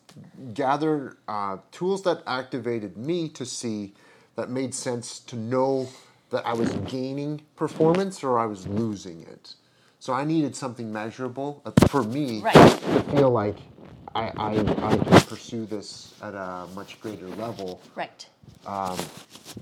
gather 0.55 1.17
uh, 1.29 1.59
tools 1.71 2.03
that 2.03 2.23
activated 2.27 2.97
me 2.97 3.29
to 3.29 3.45
see 3.45 3.93
that 4.37 4.51
made 4.51 4.75
sense 4.75 5.21
to 5.21 5.37
know 5.37 5.89
that 6.31 6.47
I 6.47 6.55
was 6.55 6.71
gaining 6.91 7.43
performance 7.57 8.25
or 8.25 8.39
I 8.39 8.47
was 8.47 8.67
losing 8.67 9.23
it. 9.23 9.55
So 9.99 10.13
I 10.15 10.25
needed 10.25 10.57
something 10.57 10.91
measurable 10.93 11.61
uh, 11.67 11.73
for 11.89 12.03
me 12.03 12.41
Right. 12.41 12.55
to 12.55 13.03
feel 13.11 13.31
like 13.31 13.57
I, 14.15 14.33
I, 14.37 14.53
I 14.93 14.97
can 14.97 15.21
pursue 15.23 15.67
this 15.67 16.15
at 16.23 16.35
a 16.35 16.67
much 16.75 17.01
greater 17.01 17.29
level 17.29 17.81
Right. 17.95 18.27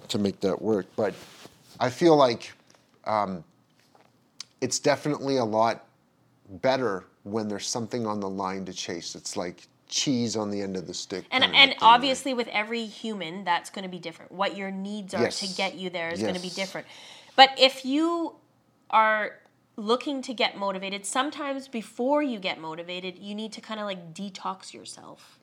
to 0.09 0.19
make 0.19 0.41
that 0.41 0.61
work. 0.61 0.87
But 0.97 1.15
I 1.81 1.91
feel 1.91 2.17
like 2.17 2.53
um, 3.05 3.45
it's 4.61 4.79
definitely 4.79 5.37
a 5.39 5.45
lot 5.45 5.85
better 6.63 7.05
when 7.25 7.49
there's 7.49 7.67
something 7.67 8.07
on 8.07 8.21
the 8.21 8.29
line 8.29 8.65
to 8.67 8.73
chase. 8.73 9.15
It's 9.15 9.37
like 9.37 9.67
cheese 9.89 10.37
on 10.37 10.51
the 10.51 10.61
end 10.63 10.77
of 10.77 10.87
the 10.87 10.95
stick. 10.95 11.25
And 11.31 11.45
and 11.45 11.53
thing, 11.55 11.69
right? 11.71 11.79
obviously 11.83 12.35
with 12.35 12.49
every 12.49 12.87
human 12.87 13.45
that's 13.45 13.71
going 13.71 13.85
to 13.85 13.91
be 13.91 13.99
different. 13.99 14.33
What 14.33 14.57
your 14.57 14.71
needs 14.71 15.15
are 15.15 15.29
to 15.31 15.49
get 15.57 15.75
you 15.77 15.91
there 15.91 16.11
is 16.11 16.21
going 16.21 16.35
to 16.35 16.41
be 16.43 16.51
different. 16.51 16.87
But 17.37 17.51
if 17.59 17.85
you 17.85 18.35
are 18.91 19.35
looking 19.79 20.21
to 20.23 20.35
get 20.35 20.59
motivated, 20.59 21.07
sometimes 21.07 21.69
before 21.69 22.23
you 22.23 22.39
get 22.41 22.61
motivated, 22.61 23.17
you 23.19 23.35
need 23.35 23.53
to 23.53 23.61
kind 23.61 23.79
of 23.81 23.87
like 23.87 24.13
detox 24.13 24.75
yourself. 24.75 25.39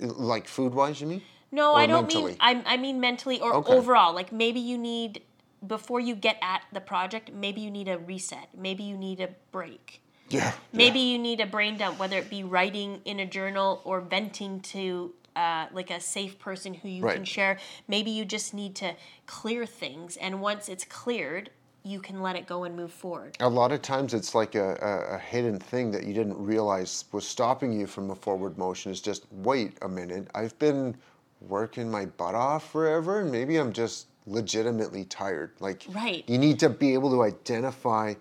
like 0.00 0.48
food 0.48 0.74
wise, 0.74 1.00
you 1.00 1.06
mean? 1.06 1.22
No, 1.52 1.74
Or 1.74 1.78
I 1.78 1.86
don't 1.86 2.08
mean? 2.08 2.36
I, 2.40 2.62
I 2.66 2.76
mean 2.78 2.98
mentally 2.98 3.40
or 3.40 3.54
Okay. 3.54 3.72
overall. 3.72 4.12
Like 4.12 4.32
maybe 4.32 4.58
you 4.58 4.76
need 4.76 5.22
before 5.64 6.00
you 6.00 6.14
get 6.16 6.36
at 6.42 6.62
the 6.72 6.80
project, 6.80 7.32
maybe 7.32 7.60
you 7.60 7.70
need 7.70 7.88
a 7.88 7.96
reset. 7.98 8.48
Maybe 8.56 8.82
you 8.82 8.96
need 8.96 9.20
a 9.20 9.28
break. 9.52 10.02
Yeah. 10.30 10.52
Maybe 10.72 10.98
you 10.98 11.18
need 11.18 11.40
a 11.40 11.46
brain 11.46 11.76
dump, 11.76 11.98
whether 12.00 12.18
it 12.18 12.28
be 12.28 12.42
writing 12.42 13.00
in 13.04 13.20
a 13.20 13.26
journal 13.26 13.80
or 13.84 14.00
venting 14.00 14.60
to 14.72 15.14
uh, 15.36 15.66
like 15.72 15.90
a 15.90 16.00
safe 16.00 16.38
person 16.38 16.74
who 16.74 16.88
you 16.88 17.04
can 17.04 17.24
share. 17.24 17.58
Maybe 17.86 18.10
you 18.10 18.24
just 18.24 18.52
need 18.54 18.74
to 18.76 18.94
clear 19.26 19.64
things, 19.66 20.16
and 20.16 20.40
once 20.40 20.68
it's 20.68 20.84
cleared, 20.84 21.50
you 21.84 22.00
can 22.00 22.22
let 22.22 22.34
it 22.34 22.46
go 22.46 22.64
and 22.64 22.74
move 22.74 22.90
forward. 22.90 23.36
A 23.40 23.48
lot 23.48 23.70
of 23.70 23.82
times 23.82 24.14
it's 24.14 24.34
like 24.34 24.54
a, 24.54 24.76
a, 24.80 25.16
a 25.16 25.18
hidden 25.18 25.58
thing 25.58 25.90
that 25.90 26.04
you 26.04 26.14
didn't 26.14 26.38
realize 26.38 27.04
was 27.12 27.26
stopping 27.26 27.78
you 27.78 27.86
from 27.86 28.10
a 28.10 28.14
forward 28.14 28.56
motion. 28.56 28.90
Is 28.90 29.00
just 29.00 29.26
wait 29.30 29.76
a 29.82 29.88
minute. 29.88 30.28
I've 30.34 30.58
been 30.58 30.96
working 31.42 31.90
my 31.90 32.06
butt 32.06 32.34
off 32.34 32.72
forever, 32.72 33.20
and 33.20 33.30
maybe 33.30 33.58
I'm 33.58 33.72
just 33.72 34.06
legitimately 34.26 35.04
tired. 35.04 35.52
Like 35.60 35.84
Right. 35.90 36.24
you 36.26 36.38
need 36.38 36.58
to 36.60 36.70
be 36.70 36.94
able 36.94 37.10
to 37.10 37.22
identify 37.22 38.14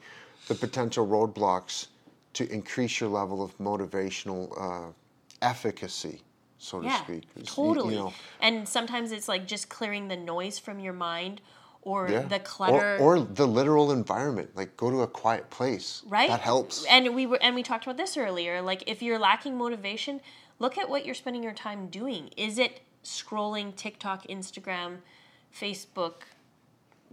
the 0.50 0.56
potential 0.56 1.08
roadblocks 1.08 1.88
to 2.34 2.52
increase 2.52 3.00
your 3.00 3.10
level 3.10 3.42
of 3.42 3.58
motivational 3.60 4.52
uh, 4.60 4.92
efficacy, 5.42 6.22
so 6.58 6.82
to 6.82 6.92
speak. 6.92 7.24
It's, 7.38 7.56
totally. 7.56 7.94
You 7.94 8.00
know, 8.02 8.14
And 8.42 8.68
sometimes 8.68 9.14
it's 9.14 9.30
like 9.30 9.48
just 9.48 9.70
clearing 9.70 10.10
the 10.10 10.18
noise 10.18 10.60
from 10.60 10.80
your 10.80 10.94
mind 10.94 11.40
or 11.86 12.10
yeah. 12.10 12.22
the 12.24 12.40
clutter. 12.40 12.98
or, 12.98 13.18
or 13.18 13.20
the 13.20 13.46
literal 13.46 13.92
environment. 13.92 14.50
Like 14.56 14.76
go 14.78 14.90
to 14.90 15.02
a 15.02 15.08
quiet 15.08 15.50
place. 15.50 16.02
right 16.08 16.30
That 16.30 16.40
helps. 16.42 16.86
and 16.86 17.14
we 17.14 17.26
were 17.26 17.40
and 17.42 17.56
we 17.56 17.64
talked 17.64 17.86
about 17.86 17.98
this 17.98 18.18
earlier 18.18 18.62
like 18.62 18.84
if 18.88 19.02
you're 19.02 19.20
lacking 19.20 19.58
motivation 19.58 20.22
look 20.60 20.78
at 20.78 20.90
what 20.90 21.06
you're 21.06 21.16
spending 21.16 21.44
your 21.44 21.54
time 21.54 21.88
doing 21.88 22.30
is 22.38 22.58
it 22.58 22.82
scrolling 23.04 23.76
tiktok 23.76 24.26
instagram 24.28 24.98
facebook 25.58 26.24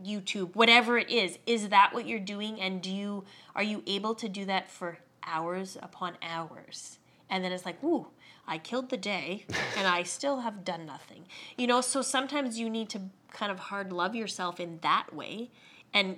youtube 0.02 0.54
whatever 0.54 0.96
it 0.98 1.10
is 1.10 1.38
is 1.46 1.68
that 1.68 1.90
what 1.92 2.06
you're 2.06 2.18
doing 2.18 2.60
and 2.60 2.80
do 2.82 2.90
you 2.90 3.24
are 3.54 3.62
you 3.62 3.82
able 3.86 4.14
to 4.14 4.28
do 4.28 4.44
that 4.44 4.70
for 4.70 4.98
hours 5.26 5.76
upon 5.82 6.16
hours 6.22 6.98
and 7.28 7.44
then 7.44 7.52
it's 7.52 7.66
like 7.66 7.82
ooh 7.84 8.06
i 8.46 8.56
killed 8.56 8.88
the 8.88 8.96
day 8.96 9.44
and 9.76 9.86
i 9.86 10.02
still 10.02 10.40
have 10.40 10.64
done 10.64 10.86
nothing 10.86 11.24
you 11.58 11.66
know 11.66 11.80
so 11.80 12.00
sometimes 12.00 12.58
you 12.58 12.70
need 12.70 12.88
to 12.88 13.00
kind 13.32 13.52
of 13.52 13.58
hard 13.58 13.92
love 13.92 14.14
yourself 14.14 14.60
in 14.60 14.78
that 14.82 15.14
way 15.14 15.50
and 15.92 16.16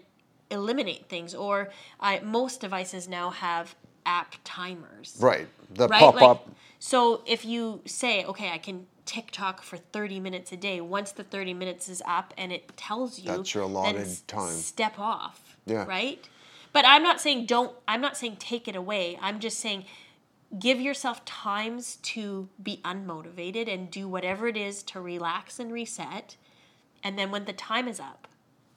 eliminate 0.50 1.08
things 1.08 1.34
or 1.34 1.70
uh, 2.00 2.18
most 2.22 2.60
devices 2.60 3.08
now 3.08 3.30
have 3.30 3.74
app 4.04 4.34
timers 4.44 5.16
Right. 5.20 5.46
The 5.74 5.88
right 5.88 6.00
pop 6.00 6.14
like, 6.16 6.24
up. 6.24 6.48
so 6.78 7.22
if 7.26 7.44
you 7.44 7.80
say 7.86 8.24
okay 8.24 8.50
i 8.50 8.58
can 8.58 8.86
tiktok 9.06 9.62
for 9.62 9.76
30 9.76 10.20
minutes 10.20 10.52
a 10.52 10.56
day 10.56 10.80
once 10.80 11.12
the 11.12 11.24
30 11.24 11.54
minutes 11.54 11.88
is 11.88 12.02
up 12.06 12.34
and 12.36 12.52
it 12.52 12.76
tells 12.76 13.18
you 13.20 13.30
That's 13.30 13.54
your 13.54 13.64
allotted 13.64 14.08
time. 14.28 14.48
step 14.48 14.98
off 14.98 15.56
Yeah. 15.66 15.84
right 15.86 16.28
but 16.72 16.84
i'm 16.86 17.02
not 17.02 17.20
saying 17.20 17.46
don't 17.46 17.74
i'm 17.88 18.00
not 18.00 18.16
saying 18.16 18.36
take 18.36 18.68
it 18.68 18.76
away 18.76 19.18
i'm 19.22 19.40
just 19.40 19.58
saying 19.60 19.84
give 20.58 20.80
yourself 20.80 21.24
times 21.24 21.96
to 22.02 22.48
be 22.62 22.80
unmotivated 22.84 23.72
and 23.72 23.90
do 23.90 24.06
whatever 24.08 24.46
it 24.48 24.56
is 24.56 24.82
to 24.84 25.00
relax 25.00 25.58
and 25.58 25.72
reset 25.72 26.36
and 27.04 27.18
then 27.18 27.30
when 27.30 27.44
the 27.44 27.52
time 27.52 27.88
is 27.88 28.00
up 28.00 28.28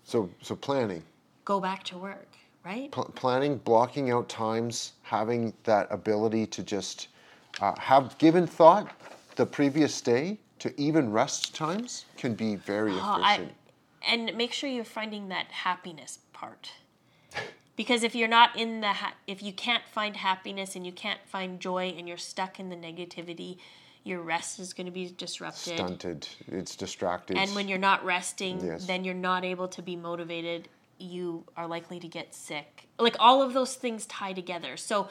So 0.04 0.30
so 0.42 0.56
planning. 0.56 1.04
go 1.46 1.60
back 1.60 1.84
to 1.86 1.98
work 1.98 2.28
right 2.64 2.92
Pl- 2.92 3.12
planning, 3.16 3.58
blocking 3.58 4.12
out 4.12 4.28
times, 4.30 4.94
having 5.04 5.54
that 5.64 5.88
ability 5.92 6.48
to 6.48 6.64
just 6.64 7.08
uh, 7.62 7.74
have 7.80 8.18
given 8.18 8.46
thought 8.48 8.92
the 9.36 9.46
previous 9.46 10.02
day 10.02 10.38
to 10.60 10.74
even 10.80 11.12
rest 11.12 11.54
times 11.56 12.06
can 12.18 12.34
be 12.34 12.56
very 12.56 12.94
Oh, 12.94 13.00
I, 13.22 13.34
efficient. 13.36 13.54
and 14.08 14.36
make 14.38 14.52
sure 14.54 14.70
you're 14.70 14.84
finding 14.86 15.28
that 15.30 15.48
happiness 15.48 16.20
part. 16.34 16.72
Because 17.76 18.04
if 18.04 18.16
you're 18.16 18.30
not 18.30 18.56
in 18.58 18.80
the, 18.80 18.94
ha- 18.94 19.16
if 19.28 19.44
you 19.44 19.52
can't 19.52 19.84
find 19.86 20.16
happiness 20.16 20.76
and 20.78 20.86
you 20.86 20.94
can't 20.94 21.20
find 21.26 21.60
joy 21.60 21.94
and 21.98 22.08
you're 22.08 22.18
stuck 22.18 22.58
in 22.60 22.70
the 22.70 22.76
negativity, 22.78 23.58
your 24.06 24.22
rest 24.22 24.60
is 24.60 24.72
going 24.74 24.86
to 24.86 24.92
be 24.92 25.10
disrupted. 25.18 25.74
Stunted. 25.78 26.28
It's 26.48 26.76
distracted. 26.76 27.38
And 27.38 27.54
when 27.56 27.68
you're 27.68 27.80
not 27.80 28.06
resting, 28.06 28.64
Yes. 28.64 28.86
then 28.86 29.04
you're 29.04 29.14
not 29.16 29.44
able 29.44 29.68
to 29.70 29.82
be 29.82 29.96
motivated. 29.96 30.70
You 31.00 31.44
are 31.58 31.68
likely 31.68 32.00
to 32.00 32.08
get 32.08 32.34
sick. 32.34 32.88
Like 33.00 33.16
all 33.20 33.42
of 33.42 33.54
those 33.54 33.74
things 33.76 34.06
tie 34.06 34.32
together. 34.34 34.78
So 34.78 35.10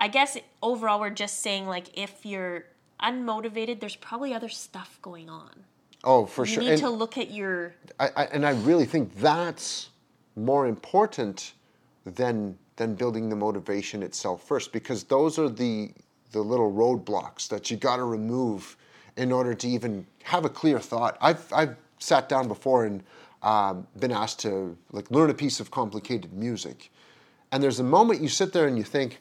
I 0.00 0.08
guess 0.08 0.36
overall, 0.62 0.98
we're 1.00 1.10
just 1.10 1.40
saying 1.40 1.66
like 1.68 1.96
if 1.96 2.26
you're 2.26 2.64
unmotivated, 3.00 3.80
there's 3.80 3.96
probably 3.96 4.34
other 4.34 4.48
stuff 4.48 4.98
going 5.00 5.30
on. 5.30 5.64
oh, 6.02 6.26
for 6.26 6.44
You 6.44 6.52
sure. 6.54 6.62
You 6.64 6.68
need 6.70 6.74
And 6.74 6.82
to 6.82 6.90
look 6.90 7.16
at 7.16 7.30
your 7.30 7.74
I, 8.00 8.10
I, 8.16 8.24
and 8.26 8.44
I 8.44 8.50
really 8.50 8.84
think 8.84 9.14
that's 9.20 9.90
more 10.36 10.66
important 10.66 11.54
than 12.04 12.58
than 12.76 12.96
building 12.96 13.28
the 13.28 13.36
motivation 13.36 14.02
itself 14.02 14.42
first, 14.42 14.72
because 14.72 15.04
those 15.04 15.38
are 15.38 15.48
the 15.48 15.92
the 16.34 16.42
little 16.42 16.70
roadblocks 16.72 17.48
that 17.48 17.70
you 17.70 17.76
got 17.76 17.96
to 17.96 18.04
remove 18.04 18.76
in 19.16 19.30
order 19.30 19.54
to 19.54 19.68
even 19.68 20.04
have 20.24 20.44
a 20.44 20.48
clear 20.48 20.78
thought. 20.80 21.16
I've 21.20 21.50
I've 21.52 21.76
sat 21.98 22.28
down 22.28 22.48
before 22.48 22.84
and 22.84 23.02
um, 23.42 23.86
been 23.98 24.10
asked 24.12 24.40
to 24.40 24.76
like 24.92 25.10
learn 25.10 25.30
a 25.30 25.34
piece 25.34 25.60
of 25.60 25.70
complicated 25.70 26.32
music, 26.32 26.90
and 27.52 27.62
there's 27.62 27.78
a 27.80 27.84
moment 27.84 28.20
you 28.20 28.28
sit 28.28 28.52
there 28.52 28.66
and 28.66 28.76
you 28.76 28.82
think, 28.84 29.20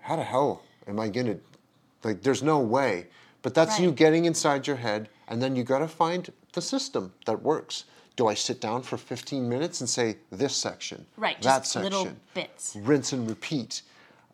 how 0.00 0.16
the 0.16 0.22
hell 0.22 0.62
am 0.86 1.00
I 1.00 1.08
gonna 1.08 1.38
like? 2.04 2.22
There's 2.22 2.42
no 2.42 2.60
way. 2.60 3.06
But 3.42 3.52
that's 3.54 3.78
you 3.78 3.92
getting 3.92 4.24
inside 4.24 4.66
your 4.66 4.76
head, 4.76 5.08
and 5.28 5.42
then 5.42 5.54
you 5.54 5.64
got 5.64 5.80
to 5.80 5.88
find 5.88 6.30
the 6.54 6.62
system 6.62 7.12
that 7.26 7.42
works. 7.42 7.84
Do 8.16 8.26
I 8.26 8.34
sit 8.34 8.58
down 8.60 8.82
for 8.82 8.96
15 8.96 9.46
minutes 9.48 9.80
and 9.80 9.88
say 9.90 10.16
this 10.30 10.56
section, 10.56 11.04
Right, 11.18 11.40
that 11.42 11.66
section, 11.66 11.82
little 11.82 12.12
bits. 12.32 12.74
rinse 12.76 13.12
and 13.12 13.28
repeat? 13.28 13.82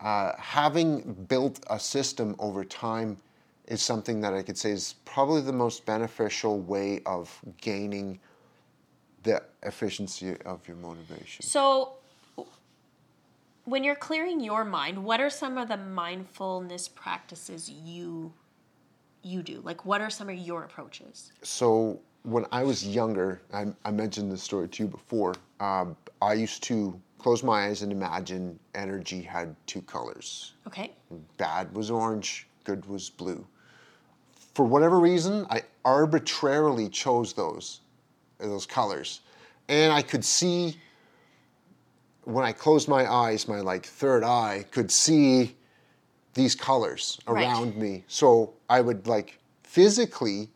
Uh, 0.01 0.33
having 0.39 1.01
built 1.29 1.61
a 1.69 1.79
system 1.79 2.35
over 2.39 2.65
time 2.65 3.19
is 3.67 3.83
something 3.83 4.21
that 4.21 4.33
I 4.33 4.43
could 4.43 4.57
say 4.57 4.71
is 4.71 4.95
probably 5.05 5.43
the 5.43 5.53
most 5.53 5.85
beneficial 5.85 6.61
way 6.61 7.03
of 7.05 7.39
gaining 7.61 8.19
the 9.23 9.43
efficiency 9.63 10.37
of 10.47 10.67
your 10.67 10.79
motivation. 10.79 11.45
So, 11.45 11.99
when 13.65 13.85
you're 13.85 13.95
clearing 13.95 14.41
your 14.41 14.65
mind, 14.65 15.05
what 15.05 15.21
are 15.21 15.31
some 15.31 15.59
of 15.59 15.69
the 15.69 15.77
mindfulness 15.77 16.89
practices 16.89 17.71
you 17.71 18.33
you 19.23 19.43
do? 19.43 19.61
Like, 19.63 19.85
what 19.85 20.01
are 20.01 20.09
some 20.11 20.31
of 20.31 20.37
your 20.37 20.65
approaches? 20.65 21.33
So 21.43 22.01
when 22.23 22.47
I 22.53 22.63
was 22.65 22.87
younger, 22.87 23.43
I, 23.53 23.67
I 23.85 23.91
mentioned 23.91 24.33
this 24.33 24.43
story 24.43 24.69
to 24.69 24.83
you 24.85 24.89
before. 24.89 25.35
Um, 25.61 25.97
I 26.23 26.33
used 26.33 26.63
to 26.65 26.99
close 27.21 27.43
my 27.43 27.67
eyes 27.67 27.83
and 27.83 27.93
imagine 27.93 28.59
energy 28.75 29.23
had 29.23 29.55
two 29.67 29.83
colors. 29.83 30.55
Okay. 30.67 30.93
Bad 31.37 31.75
was 31.75 31.91
orange, 31.91 32.47
good 32.65 32.87
was 32.87 33.11
blue. 33.11 33.47
For 34.55 34.65
whatever 34.65 34.99
reason, 34.99 35.47
I 35.51 35.63
arbitrarily 35.85 36.89
chose 36.89 37.33
those, 37.33 37.81
those 38.39 38.67
colors, 38.67 39.21
and 39.69 39.93
I 39.93 40.03
could 40.03 40.25
see 40.25 40.77
when 42.25 42.45
I 42.45 42.53
closed 42.53 42.89
my 42.89 43.11
eyes, 43.11 43.49
my 43.49 43.61
like 43.61 43.87
third 43.87 44.23
eye 44.23 44.65
could 44.71 44.91
see 44.91 45.57
these 46.35 46.55
colors 46.55 47.19
Right. 47.27 47.45
around 47.45 47.77
me. 47.77 48.05
So 48.09 48.55
I 48.69 48.81
would 48.81 49.07
like 49.07 49.39
physically 49.63 50.49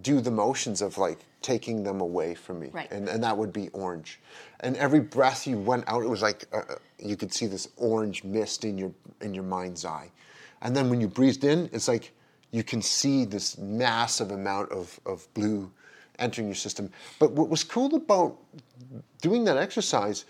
do 0.00 0.20
the 0.20 0.30
motions 0.30 0.82
of 0.82 0.98
like 0.98 1.18
taking 1.42 1.82
them 1.82 2.00
away 2.00 2.34
from 2.34 2.60
me. 2.60 2.68
Right. 2.72 2.90
And, 2.90 3.08
and 3.08 3.22
that 3.24 3.36
would 3.36 3.52
be 3.52 3.68
orange. 3.70 4.20
And 4.60 4.76
every 4.76 5.00
breath 5.00 5.46
you 5.46 5.58
went 5.58 5.84
out, 5.86 6.02
it 6.02 6.08
was 6.08 6.22
like 6.22 6.44
uh, 6.52 6.58
uh, 6.58 6.74
you 6.98 7.16
could 7.16 7.32
see 7.32 7.46
this 7.46 7.68
orange 7.76 8.24
mist 8.24 8.64
in 8.64 8.76
your 8.78 8.92
in 9.20 9.34
your 9.34 9.44
mind's 9.44 9.84
eye. 9.84 10.10
And 10.62 10.76
then 10.76 10.90
when 10.90 11.00
you 11.00 11.08
breathed 11.08 11.44
in, 11.44 11.70
it's 11.72 11.88
like 11.88 12.12
you 12.50 12.62
can 12.62 12.82
see 12.82 13.24
this 13.24 13.56
massive 13.58 14.30
amount 14.32 14.70
of, 14.72 14.98
of 15.06 15.26
blue 15.34 15.70
entering 16.18 16.48
your 16.48 16.54
system. 16.54 16.90
But 17.18 17.32
what 17.32 17.48
was 17.48 17.64
cool 17.64 17.94
about 17.94 18.36
doing 19.22 19.44
that 19.44 19.56
exercise, 19.56 20.24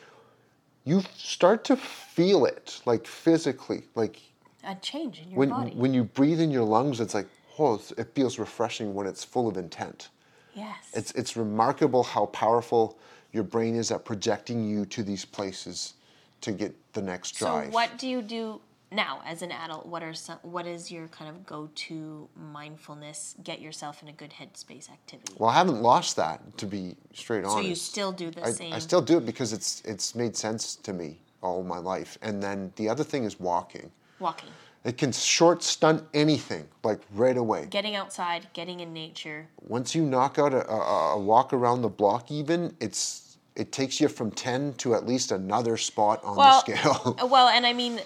you 0.84 1.02
start 1.16 1.64
to 1.64 1.76
feel 1.76 2.44
it, 2.44 2.80
like 2.86 3.06
physically, 3.06 3.82
like 3.94 4.20
A 4.62 4.76
change 4.76 5.20
in 5.20 5.30
your 5.30 5.38
when 5.38 5.48
body. 5.48 5.72
when 5.72 5.92
you 5.92 6.04
breathe 6.04 6.40
in 6.40 6.50
your 6.50 6.64
lungs, 6.64 7.00
it's 7.00 7.14
like 7.14 7.26
oh, 7.58 7.80
it 7.98 8.14
feels 8.14 8.38
refreshing 8.38 8.94
when 8.94 9.06
it's 9.06 9.24
full 9.24 9.48
of 9.48 9.56
intent. 9.56 10.08
Yes. 10.54 10.90
It's 10.92 11.12
it's 11.12 11.36
remarkable 11.36 12.02
how 12.02 12.26
powerful 12.26 12.98
your 13.32 13.44
brain 13.44 13.76
is 13.76 13.90
at 13.90 14.04
projecting 14.04 14.68
you 14.68 14.84
to 14.86 15.02
these 15.02 15.24
places 15.24 15.94
to 16.40 16.52
get 16.52 16.74
the 16.92 17.02
next 17.02 17.32
drive. 17.32 17.66
so 17.66 17.70
what 17.70 17.98
do 17.98 18.08
you 18.08 18.22
do 18.22 18.60
now 18.92 19.20
as 19.24 19.42
an 19.42 19.52
adult? 19.52 19.86
What 19.86 20.02
are 20.02 20.14
some 20.14 20.38
what 20.42 20.66
is 20.66 20.90
your 20.90 21.08
kind 21.08 21.30
of 21.30 21.46
go-to 21.46 22.28
mindfulness 22.34 23.36
get 23.44 23.60
yourself 23.60 24.02
in 24.02 24.08
a 24.08 24.12
good 24.12 24.30
headspace 24.30 24.90
activity? 24.90 25.34
Well, 25.38 25.50
I 25.50 25.54
haven't 25.54 25.82
lost 25.82 26.16
that 26.16 26.56
to 26.58 26.66
be 26.66 26.96
straight 27.12 27.44
on. 27.44 27.50
so 27.50 27.56
honest. 27.56 27.68
you 27.68 27.74
still 27.74 28.12
do 28.12 28.30
the 28.30 28.44
I, 28.44 28.50
same 28.50 28.72
I 28.72 28.78
still 28.78 29.02
do 29.02 29.18
it 29.18 29.26
because 29.26 29.52
it's 29.52 29.82
it's 29.84 30.14
made 30.14 30.36
sense 30.36 30.76
to 30.76 30.92
me 30.92 31.20
all 31.42 31.62
my 31.62 31.78
life. 31.78 32.18
And 32.22 32.42
then 32.42 32.72
the 32.76 32.88
other 32.88 33.04
thing 33.04 33.24
is 33.24 33.38
walking. 33.40 33.90
walking. 34.18 34.50
It 34.82 34.96
can 34.96 35.12
short 35.12 35.62
stunt 35.62 36.04
anything 36.14 36.66
like 36.82 37.00
right 37.14 37.36
away. 37.36 37.66
Getting 37.68 37.96
outside, 37.96 38.46
getting 38.54 38.80
in 38.80 38.92
nature. 38.94 39.48
Once 39.60 39.94
you 39.94 40.02
knock 40.02 40.38
out 40.38 40.54
a, 40.54 40.66
a, 40.70 41.14
a 41.14 41.18
walk 41.18 41.52
around 41.52 41.82
the 41.82 41.88
block, 41.88 42.30
even 42.30 42.74
it's 42.80 43.36
it 43.56 43.72
takes 43.72 44.00
you 44.00 44.08
from 44.08 44.30
ten 44.30 44.72
to 44.74 44.94
at 44.94 45.06
least 45.06 45.32
another 45.32 45.76
spot 45.76 46.24
on 46.24 46.36
Well, 46.36 46.62
the 46.66 46.76
scale. 46.76 47.18
well, 47.30 47.48
and 47.48 47.66
I 47.66 47.74
mean, 47.74 48.00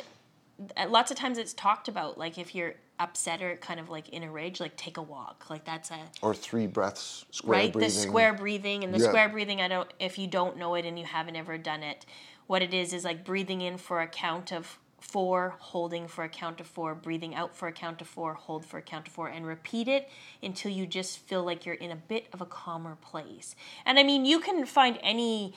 uh, 0.77 0.89
lots 0.89 1.13
of 1.13 1.17
times 1.17 1.39
it's 1.39 1.53
talked 1.55 1.87
about. 1.87 2.19
Like 2.19 2.39
if 2.39 2.57
you're 2.57 2.75
upset 2.99 3.43
or 3.43 3.57
kind 3.57 3.79
of 3.79 3.89
like 3.89 4.09
in 4.09 4.25
a 4.25 4.31
rage, 4.31 4.59
like 4.59 4.77
take 4.77 4.97
a 4.97 5.03
walk. 5.03 5.47
Like 5.49 5.65
that's 5.65 5.93
a 5.93 5.99
or 6.23 6.35
three 6.35 6.67
breaths, 6.67 7.25
square 7.31 7.61
right. 7.61 7.73
breathing. 7.73 7.89
The 7.89 8.01
square 8.01 8.35
breathing 8.35 8.83
and 8.83 8.93
the 8.93 8.99
Yeah. 8.99 9.09
square 9.09 9.29
breathing. 9.29 9.61
I 9.61 9.69
don't. 9.69 9.93
If 10.01 10.19
you 10.19 10.27
don't 10.27 10.57
know 10.57 10.75
it 10.75 10.85
and 10.85 10.99
you 10.99 11.05
haven't 11.05 11.37
ever 11.37 11.57
done 11.57 11.85
it, 11.85 12.05
what 12.49 12.63
it 12.63 12.75
is 12.75 12.93
is 12.93 13.05
like 13.05 13.25
breathing 13.25 13.61
in 13.61 13.79
for 13.79 14.01
a 14.01 14.09
count 14.09 14.53
of 14.53 14.79
four, 15.05 15.55
holding 15.59 16.09
for 16.09 16.25
a 16.25 16.29
count 16.29 16.61
of 16.61 16.67
four, 16.67 16.95
breathing 16.95 17.35
out 17.35 17.55
for 17.55 17.69
a 17.69 17.73
count 17.73 18.01
of 18.01 18.09
four, 18.09 18.35
hold 18.35 18.65
for 18.65 18.79
a 18.79 18.83
count 18.83 19.07
of 19.07 19.13
four, 19.13 19.29
and 19.29 19.47
repeat 19.47 19.87
it 19.87 20.09
until 20.43 20.73
you 20.73 20.87
just 20.87 21.19
feel 21.19 21.45
like 21.45 21.65
you're 21.67 21.75
in 21.77 21.91
a 21.91 21.97
bit 21.97 22.27
of 22.33 22.41
a 22.41 22.47
calmer 22.47 22.97
place. 22.97 23.55
And 23.85 23.99
I 23.99 24.03
mean, 24.03 24.25
you 24.25 24.41
can 24.41 24.65
find 24.67 24.99
any 25.03 25.55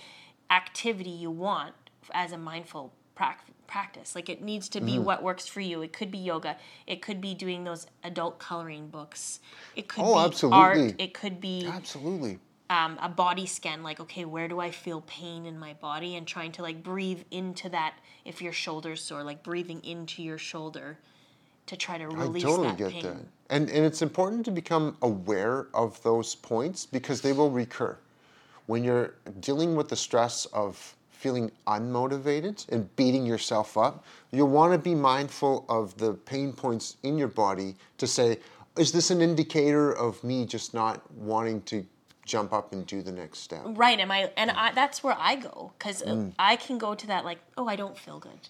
activity 0.52 1.10
you 1.10 1.32
want 1.32 1.74
as 2.14 2.32
a 2.32 2.38
mindful 2.38 2.94
prac- 3.16 3.46
practice. 3.68 4.16
Like 4.16 4.30
it 4.30 4.42
needs 4.42 4.70
to 4.70 4.82
be 4.82 4.94
Mm-hmm. 4.94 5.04
what 5.06 5.24
works 5.24 5.48
for 5.48 5.62
you. 5.62 5.82
It 5.82 5.92
could 5.94 6.12
be 6.12 6.18
yoga. 6.20 6.58
It 6.86 7.02
could 7.02 7.20
be 7.22 7.34
doing 7.34 7.64
those 7.64 7.88
adult 8.04 8.40
coloring 8.40 8.88
books. 8.90 9.40
It 9.76 9.88
could 9.88 10.04
Oh, 10.06 10.16
be 10.16 10.20
absolutely. 10.26 10.60
art. 10.60 10.96
It 11.00 11.14
could 11.14 11.40
be 11.42 11.66
Absolutely. 11.68 12.40
Um, 12.70 12.98
a 13.02 13.10
body 13.10 13.46
scan 13.46 13.84
like 13.84 14.00
okay 14.00 14.26
where 14.26 14.48
do 14.48 14.60
i 14.60 14.70
feel 14.70 15.02
pain 15.08 15.46
in 15.46 15.58
my 15.58 15.74
body 15.74 16.16
and 16.16 16.28
trying 16.28 16.52
to 16.52 16.62
like 16.62 16.84
breathe 16.84 17.22
into 17.32 17.70
that 17.70 17.96
if 18.26 18.42
your 18.42 18.54
shoulder's 18.54 19.02
sore 19.02 19.24
like 19.24 19.44
breathing 19.44 19.84
into 19.84 20.22
your 20.22 20.38
shoulder 20.38 20.98
to 21.66 21.76
try 21.76 21.98
to 21.98 22.08
release 22.08 22.44
I 22.44 22.48
totally 22.48 22.68
that 22.70 22.78
get 22.78 22.92
pain 22.92 23.04
that. 23.04 23.18
And 23.50 23.70
and 23.70 23.86
it's 23.86 24.02
important 24.02 24.46
to 24.46 24.52
become 24.52 24.98
aware 25.02 25.68
of 25.74 26.02
those 26.04 26.36
points 26.36 26.86
because 26.86 27.22
they 27.22 27.34
will 27.34 27.52
recur. 27.52 27.98
When 28.66 28.84
you're 28.84 29.14
dealing 29.40 29.76
with 29.76 29.88
the 29.88 29.96
stress 29.96 30.46
of 30.48 30.96
feeling 31.12 31.52
unmotivated 31.66 32.68
and 32.70 32.94
beating 32.96 33.26
yourself 33.26 33.78
up, 33.78 34.04
you'll 34.32 34.50
want 34.50 34.74
to 34.74 34.78
be 34.78 34.94
mindful 34.94 35.66
of 35.68 35.98
the 35.98 36.14
pain 36.14 36.54
points 36.54 36.98
in 37.04 37.18
your 37.18 37.28
body 37.28 37.76
to 37.98 38.06
say, 38.06 38.38
is 38.78 38.92
this 38.92 39.10
an 39.10 39.22
indicator 39.22 39.92
of 39.94 40.24
me 40.24 40.46
just 40.46 40.74
not 40.74 41.12
wanting 41.14 41.62
to 41.64 41.84
jump 42.28 42.52
up 42.54 42.72
and 42.74 42.86
do 42.86 43.02
the 43.02 43.12
next 43.12 43.40
step? 43.40 43.62
right 43.66 44.00
am 44.00 44.12
i 44.12 44.30
and 44.38 44.52
I, 44.52 44.72
that's 44.74 45.04
where 45.04 45.16
i 45.18 45.36
go 45.36 45.72
because 45.80 46.04
Mm. 46.04 46.34
i 46.38 46.56
can 46.58 46.78
go 46.78 46.94
to 46.94 47.08
that 47.08 47.26
like 47.26 47.40
oh 47.58 47.68
i 47.68 47.76
don't 47.76 47.98
feel 47.98 48.20
good 48.20 48.50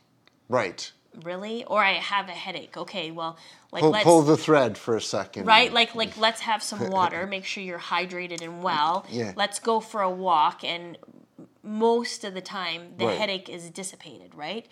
Right. 0.49 0.91
really 1.23 1.63
or 1.65 1.81
i 1.83 1.93
have 1.93 2.27
a 2.27 2.31
headache 2.45 2.75
okay 2.75 3.11
well 3.11 3.37
like 3.71 3.81
Pull, 3.83 3.91
let's 3.91 4.03
pull 4.03 4.21
the 4.23 4.37
thread 4.37 4.77
for 4.77 4.95
a 4.97 5.01
second. 5.01 5.45
right 5.45 5.71
like 5.71 5.93
like 5.95 6.17
let's 6.17 6.41
have 6.41 6.61
some 6.63 6.89
water 6.89 7.25
make 7.27 7.45
sure 7.45 7.63
you're 7.63 7.79
hydrated 7.79 8.41
and 8.41 8.61
well 8.63 9.05
Yeah. 9.09 9.33
let's 9.35 9.59
go 9.59 9.79
for 9.79 10.01
a 10.01 10.09
walk 10.09 10.63
and 10.63 10.97
most 11.63 12.23
of 12.23 12.33
the 12.33 12.41
time 12.41 12.93
the 12.97 13.05
Right. 13.05 13.17
headache 13.17 13.47
is 13.49 13.69
dissipated 13.69 14.33
right 14.35 14.65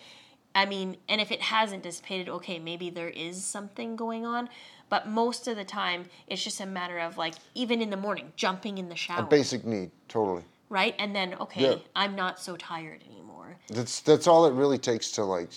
i 0.56 0.66
mean 0.66 0.96
and 1.08 1.20
if 1.20 1.30
it 1.30 1.40
hasn't 1.40 1.82
dissipated 1.82 2.28
okay 2.28 2.58
maybe 2.58 2.90
there 2.90 3.08
is 3.10 3.44
something 3.44 3.94
going 3.94 4.24
on 4.26 4.48
but 4.88 5.08
most 5.08 5.46
of 5.48 5.56
the 5.56 5.64
time 5.64 6.04
it's 6.26 6.42
just 6.42 6.60
a 6.60 6.66
matter 6.66 6.98
of 6.98 7.16
like 7.18 7.34
even 7.54 7.80
in 7.82 7.90
the 7.90 7.96
morning 7.96 8.32
jumping 8.36 8.78
in 8.78 8.88
the 8.88 8.96
shower 8.96 9.22
A 9.22 9.26
Basic 9.26 9.64
need, 9.64 9.90
totally. 10.08 10.42
right 10.68 10.94
and 10.98 11.14
then 11.14 11.34
okay 11.34 11.70
Yeah. 11.70 11.76
i'm 11.94 12.16
not 12.16 12.40
so 12.40 12.56
tired 12.56 13.02
anymore 13.10 13.25
That's 13.68 14.00
that's 14.00 14.26
all 14.26 14.46
it 14.46 14.52
really 14.54 14.78
takes 14.78 15.10
to 15.12 15.24
like 15.24 15.50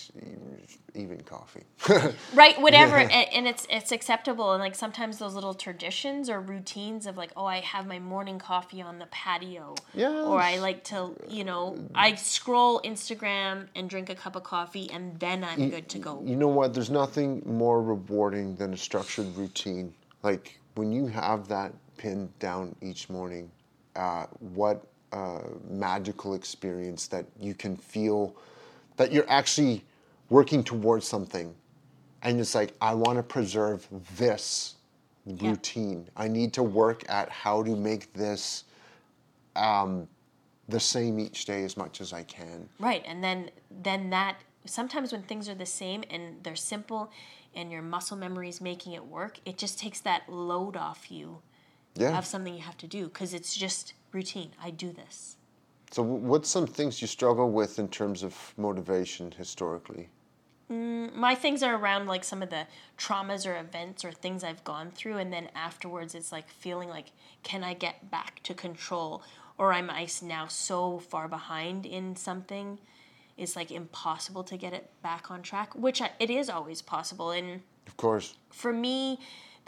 even 0.94 1.20
coffee. 1.22 1.62
right 2.34 2.60
whatever 2.60 2.96
and, 2.96 3.12
and 3.12 3.46
it's 3.46 3.66
it's 3.70 3.92
acceptable 3.92 4.52
and 4.52 4.60
like 4.60 4.74
sometimes 4.74 5.18
those 5.18 5.34
little 5.34 5.54
traditions 5.54 6.28
or 6.28 6.40
routines 6.40 7.06
of 7.06 7.16
like 7.16 7.30
oh 7.36 7.46
i 7.46 7.60
have 7.60 7.86
my 7.86 7.98
morning 7.98 8.38
coffee 8.38 8.82
on 8.82 8.98
the 8.98 9.06
patio 9.06 9.74
Yeah. 9.94 10.10
or 10.10 10.40
i 10.40 10.58
like 10.58 10.82
to 10.84 11.14
you 11.28 11.44
know 11.44 11.78
i 11.94 12.14
scroll 12.16 12.80
instagram 12.82 13.68
and 13.76 13.88
drink 13.88 14.10
a 14.10 14.14
cup 14.16 14.34
of 14.36 14.42
coffee 14.42 14.90
and 14.92 15.18
then 15.20 15.44
i'm 15.44 15.70
good 15.70 15.88
to 15.90 15.98
go 15.98 16.20
You 16.24 16.36
know 16.36 16.48
what? 16.48 16.74
There's 16.74 16.90
nothing 16.90 17.42
more 17.46 17.82
rewarding 17.82 18.56
than 18.56 18.74
a 18.74 18.76
structured 18.76 19.34
routine. 19.36 19.94
Like 20.22 20.58
when 20.74 20.92
you 20.92 21.06
have 21.06 21.48
that 21.48 21.72
pinned 21.96 22.36
down 22.38 22.74
each 22.82 23.08
morning, 23.08 23.50
uh, 23.96 24.26
what 24.40 24.84
a 25.12 25.40
magical 25.68 26.34
experience 26.34 27.06
that 27.08 27.26
you 27.38 27.54
can 27.54 27.76
feel 27.76 28.34
that 28.96 29.12
you're 29.12 29.28
actually 29.28 29.84
working 30.28 30.62
towards 30.62 31.06
something. 31.06 31.54
And 32.22 32.38
it's 32.38 32.54
like, 32.54 32.74
I 32.80 32.94
want 32.94 33.16
to 33.18 33.22
preserve 33.22 33.86
this 34.16 34.74
routine. 35.26 36.08
I 36.16 36.28
need 36.28 36.52
to 36.54 36.62
work 36.62 37.02
at 37.08 37.28
how 37.30 37.62
to 37.62 37.74
make 37.74 38.12
this 38.12 38.64
um, 39.56 40.06
the 40.68 40.80
same 40.80 41.18
each 41.18 41.44
day 41.44 41.64
as 41.64 41.76
much 41.76 42.00
as 42.00 42.12
I 42.12 42.22
can. 42.22 42.68
right 42.78 43.02
and 43.06 43.22
then 43.24 43.50
then 43.82 44.10
that 44.10 44.38
sometimes 44.66 45.10
when 45.12 45.22
things 45.22 45.48
are 45.48 45.54
the 45.54 45.66
same 45.66 46.04
and 46.10 46.36
they're 46.44 46.54
simple 46.54 47.10
and 47.54 47.72
your 47.72 47.82
muscle 47.82 48.16
memory 48.16 48.48
is 48.48 48.60
making 48.60 48.92
it 48.92 49.04
work 49.04 49.40
it 49.44 49.58
just 49.58 49.78
takes 49.80 49.98
that 50.00 50.28
load 50.28 50.76
off 50.76 51.10
you 51.10 51.38
Yeah. 51.96 52.16
of 52.16 52.24
something 52.24 52.54
you 52.54 52.60
have 52.62 52.76
to 52.78 52.86
do 52.86 53.06
because 53.06 53.34
it's 53.34 53.56
just 53.56 53.94
routine 54.12 54.50
i 54.62 54.70
do 54.70 54.92
this 54.92 55.36
So, 55.92 56.02
what's 56.02 56.48
some 56.48 56.66
things 56.66 57.00
you 57.02 57.08
struggle 57.08 57.50
with 57.50 57.78
in 57.78 57.88
terms 57.88 58.22
of 58.22 58.54
motivation 58.56 59.32
historically? 59.32 60.08
Mm, 60.70 61.14
my 61.16 61.34
things 61.34 61.62
are 61.64 61.74
around 61.74 62.06
like 62.06 62.22
some 62.22 62.42
of 62.42 62.50
the 62.50 62.66
traumas 62.96 63.44
or 63.44 63.56
events 63.58 64.04
or 64.04 64.12
things 64.12 64.44
I've 64.44 64.62
gone 64.62 64.90
through, 64.92 65.18
and 65.18 65.32
then 65.32 65.48
afterwards 65.54 66.14
it's 66.14 66.30
like 66.30 66.48
feeling 66.48 66.88
like, 66.88 67.08
can 67.42 67.64
I 67.64 67.74
get 67.74 68.08
back 68.10 68.40
to 68.44 68.54
control? 68.54 69.22
Or 69.58 69.72
am 69.72 69.90
I 69.90 70.04
s- 70.04 70.22
now 70.22 70.46
so 70.46 70.98
far 71.00 71.26
behind 71.28 71.86
in 71.86 72.14
something? 72.14 72.78
It's 73.36 73.56
like 73.56 73.72
impossible 73.72 74.44
to 74.44 74.56
get 74.56 74.72
it 74.72 74.90
back 75.02 75.30
on 75.30 75.42
track, 75.42 75.74
which 75.74 76.00
I, 76.00 76.10
it 76.20 76.30
is 76.30 76.48
always 76.48 76.82
possible. 76.82 77.30
And 77.32 77.62
Of 77.88 77.96
course. 77.96 78.34
for 78.50 78.72
me, 78.72 79.18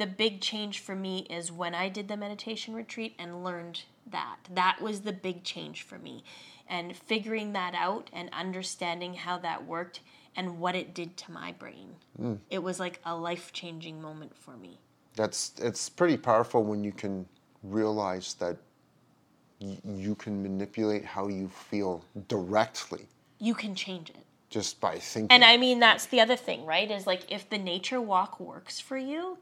the 0.03 0.07
big 0.09 0.41
change 0.41 0.81
for 0.81 0.97
me 0.97 1.21
is 1.31 1.53
when 1.53 1.77
I 1.77 1.89
did 1.89 2.09
the 2.09 2.17
meditation 2.17 2.75
retreat 2.75 3.15
and 3.21 3.45
learned 3.45 3.83
that. 4.11 4.39
That 4.53 4.79
was 4.81 5.03
the 5.03 5.13
big 5.13 5.45
change 5.45 5.83
for 5.83 5.97
me. 5.97 6.25
And 6.69 6.97
figuring 6.97 7.53
that 7.53 7.73
out 7.77 8.11
and 8.13 8.29
understanding 8.33 9.15
how 9.15 9.39
that 9.39 9.65
worked 9.65 10.01
and 10.35 10.59
what 10.59 10.75
it 10.75 10.93
did 10.93 11.17
to 11.19 11.31
my 11.31 11.53
brain. 11.53 11.91
Hmm. 12.17 12.35
It 12.51 12.65
was 12.65 12.81
like 12.81 13.01
a 13.05 13.15
life 13.15 13.53
changing 13.53 14.03
moment 14.03 14.37
for 14.37 14.57
me. 14.57 14.81
That's 15.15 15.53
it's 15.63 15.89
pretty 15.89 16.17
powerful 16.17 16.65
when 16.65 16.83
you 16.83 16.91
can 16.91 17.25
realize 17.63 18.35
that 18.41 18.57
y- 19.61 19.79
you 19.85 20.17
can 20.17 20.43
manipulate 20.43 21.05
how 21.05 21.29
you 21.29 21.47
feel 21.47 22.05
directly 22.27 23.07
You 23.39 23.55
can 23.55 23.77
change 23.77 24.11
it. 24.11 24.27
just 24.51 24.81
by 24.81 24.99
thinking. 24.99 25.31
And 25.31 25.45
I 25.45 25.59
mean, 25.59 25.79
that's 25.79 26.07
the 26.07 26.21
other 26.21 26.35
thing, 26.37 26.65
right? 26.67 26.91
Is 26.91 27.07
like 27.07 27.31
if 27.31 27.49
the 27.49 27.59
nature 27.59 28.01
walk 28.01 28.41
works 28.41 28.81
for 28.81 28.97
you, 28.99 29.39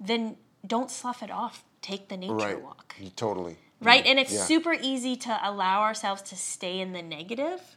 then 0.00 0.36
don't 0.66 0.90
slough 0.90 1.22
it 1.22 1.30
off. 1.30 1.64
Take 1.82 2.08
the 2.08 2.16
nature 2.16 2.34
right. 2.34 2.62
walk. 2.62 2.96
Totally. 3.14 3.56
right? 3.80 4.04
And 4.06 4.18
it's 4.18 4.32
Yeah. 4.32 4.44
super 4.44 4.72
easy 4.72 5.16
to 5.16 5.38
allow 5.42 5.82
ourselves 5.82 6.22
to 6.22 6.36
stay 6.36 6.80
in 6.80 6.92
the 6.92 7.02
negative 7.02 7.76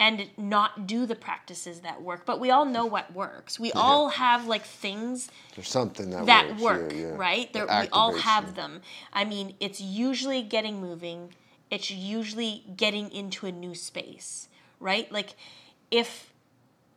and 0.00 0.28
not 0.36 0.86
do 0.88 1.06
the 1.06 1.14
practices 1.14 1.80
that 1.82 2.02
work. 2.02 2.26
But 2.26 2.40
we 2.40 2.50
all 2.50 2.64
know 2.64 2.84
what 2.84 3.14
works. 3.14 3.60
We 3.60 3.70
all 3.72 4.08
have 4.08 4.46
like 4.46 4.64
things 4.64 5.30
There's 5.54 5.68
something 5.68 6.10
that, 6.10 6.26
that 6.26 6.48
works. 6.56 6.62
work, 6.62 6.92
yeah, 6.92 6.98
yeah. 6.98 7.14
right? 7.16 7.52
There, 7.52 7.66
we 7.66 7.88
all 7.92 8.14
have 8.16 8.48
you. 8.48 8.52
them. 8.52 8.82
I 9.12 9.24
mean, 9.24 9.54
it's 9.60 9.80
usually 9.80 10.42
getting 10.42 10.80
moving. 10.80 11.32
It's 11.70 11.90
usually 11.90 12.64
getting 12.76 13.10
into 13.12 13.46
a 13.46 13.52
new 13.52 13.74
space, 13.74 14.48
right? 14.80 15.10
Like 15.12 15.36
if 15.90 16.32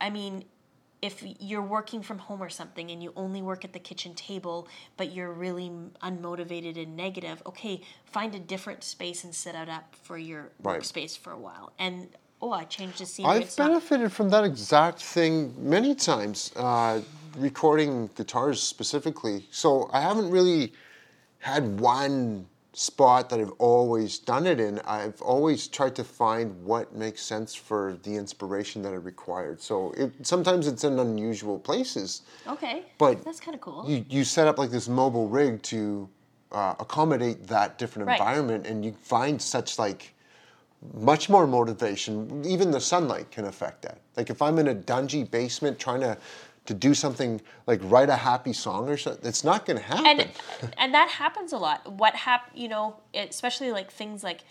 I 0.00 0.10
mean, 0.10 0.44
if 1.00 1.22
you're 1.38 1.62
working 1.62 2.02
from 2.02 2.18
home 2.18 2.42
or 2.42 2.48
something 2.48 2.90
and 2.90 3.02
you 3.02 3.12
only 3.16 3.40
work 3.42 3.64
at 3.64 3.72
the 3.72 3.78
kitchen 3.78 4.14
table 4.14 4.66
but 4.96 5.12
you're 5.12 5.32
really 5.32 5.70
unmotivated 6.02 6.80
and 6.82 6.96
negative 6.96 7.40
okay 7.46 7.80
find 8.04 8.34
a 8.34 8.38
different 8.38 8.82
space 8.82 9.24
and 9.24 9.34
set 9.34 9.54
it 9.54 9.68
up 9.68 9.94
for 10.02 10.18
your 10.18 10.50
Right. 10.62 10.80
workspace 10.80 11.16
for 11.16 11.32
a 11.32 11.38
while 11.38 11.72
and 11.78 12.08
oh 12.42 12.52
i 12.52 12.64
changed 12.64 12.98
the 13.00 13.06
scenery 13.06 13.32
I've 13.36 13.42
It's 13.42 13.58
not- 13.58 13.68
benefited 13.68 14.12
from 14.12 14.30
that 14.30 14.44
exact 14.44 15.00
thing 15.00 15.54
many 15.58 15.94
times, 15.94 16.52
uh, 16.56 17.00
recording 17.36 18.08
guitars 18.16 18.60
specifically. 18.62 19.46
So 19.50 19.88
I 19.92 20.00
haven't 20.00 20.30
really 20.30 20.72
had 21.38 21.78
one 21.80 22.46
spot 22.78 23.28
that 23.28 23.40
I've 23.40 23.52
always 23.58 24.20
done 24.20 24.46
it 24.46 24.60
in. 24.60 24.78
I've 24.84 25.20
always 25.20 25.66
tried 25.66 25.96
to 25.96 26.04
find 26.04 26.64
what 26.64 26.94
makes 26.94 27.20
sense 27.22 27.52
for 27.52 27.98
the 28.04 28.14
inspiration 28.14 28.82
that 28.82 28.92
I 28.92 28.96
required. 28.96 29.60
So 29.60 29.92
it, 29.96 30.12
sometimes 30.22 30.68
it's 30.68 30.84
in 30.84 30.96
unusual 30.98 31.58
places. 31.58 32.22
okay 32.46 32.84
But 32.98 33.24
that's 33.24 33.40
kind 33.40 33.56
of 33.56 33.60
cool 33.60 33.84
You, 33.88 34.04
you 34.08 34.22
set 34.22 34.46
up 34.46 34.58
like 34.58 34.70
this 34.70 34.88
mobile 34.88 35.28
rig 35.28 35.60
to 35.64 36.08
uh, 36.52 36.74
accommodate 36.78 37.48
that 37.48 37.78
different 37.78 38.06
Right. 38.06 38.20
environment, 38.20 38.64
and 38.66 38.84
you 38.84 38.92
find 38.92 39.42
such 39.42 39.76
like 39.78 40.14
much 40.94 41.28
more 41.28 41.48
motivation. 41.48 42.44
Even 42.44 42.70
the 42.70 42.80
sunlight 42.80 43.30
can 43.32 43.46
affect 43.46 43.82
that. 43.82 43.98
Like 44.16 44.30
if 44.30 44.40
I'm 44.40 44.58
in 44.60 44.68
a 44.68 44.74
dungy 44.74 45.28
basement 45.28 45.80
trying 45.80 46.00
to 46.02 46.16
to 46.68 46.74
do 46.74 46.92
something 46.92 47.40
like 47.66 47.80
write 47.84 48.10
a 48.10 48.16
happy 48.16 48.52
song 48.52 48.90
or 48.90 48.98
something, 48.98 49.26
it's 49.26 49.42
not 49.42 49.64
going 49.64 49.78
to 49.78 49.82
happen. 49.82 50.06
and 50.06 50.28
and 50.78 50.92
that 50.92 51.08
happens 51.08 51.52
a 51.54 51.56
lot 51.56 51.90
what 51.90 52.14
hap 52.14 52.50
you 52.54 52.68
know 52.68 52.94
especially 53.14 53.72
like 53.72 53.90
things 53.90 54.22
like 54.22 54.44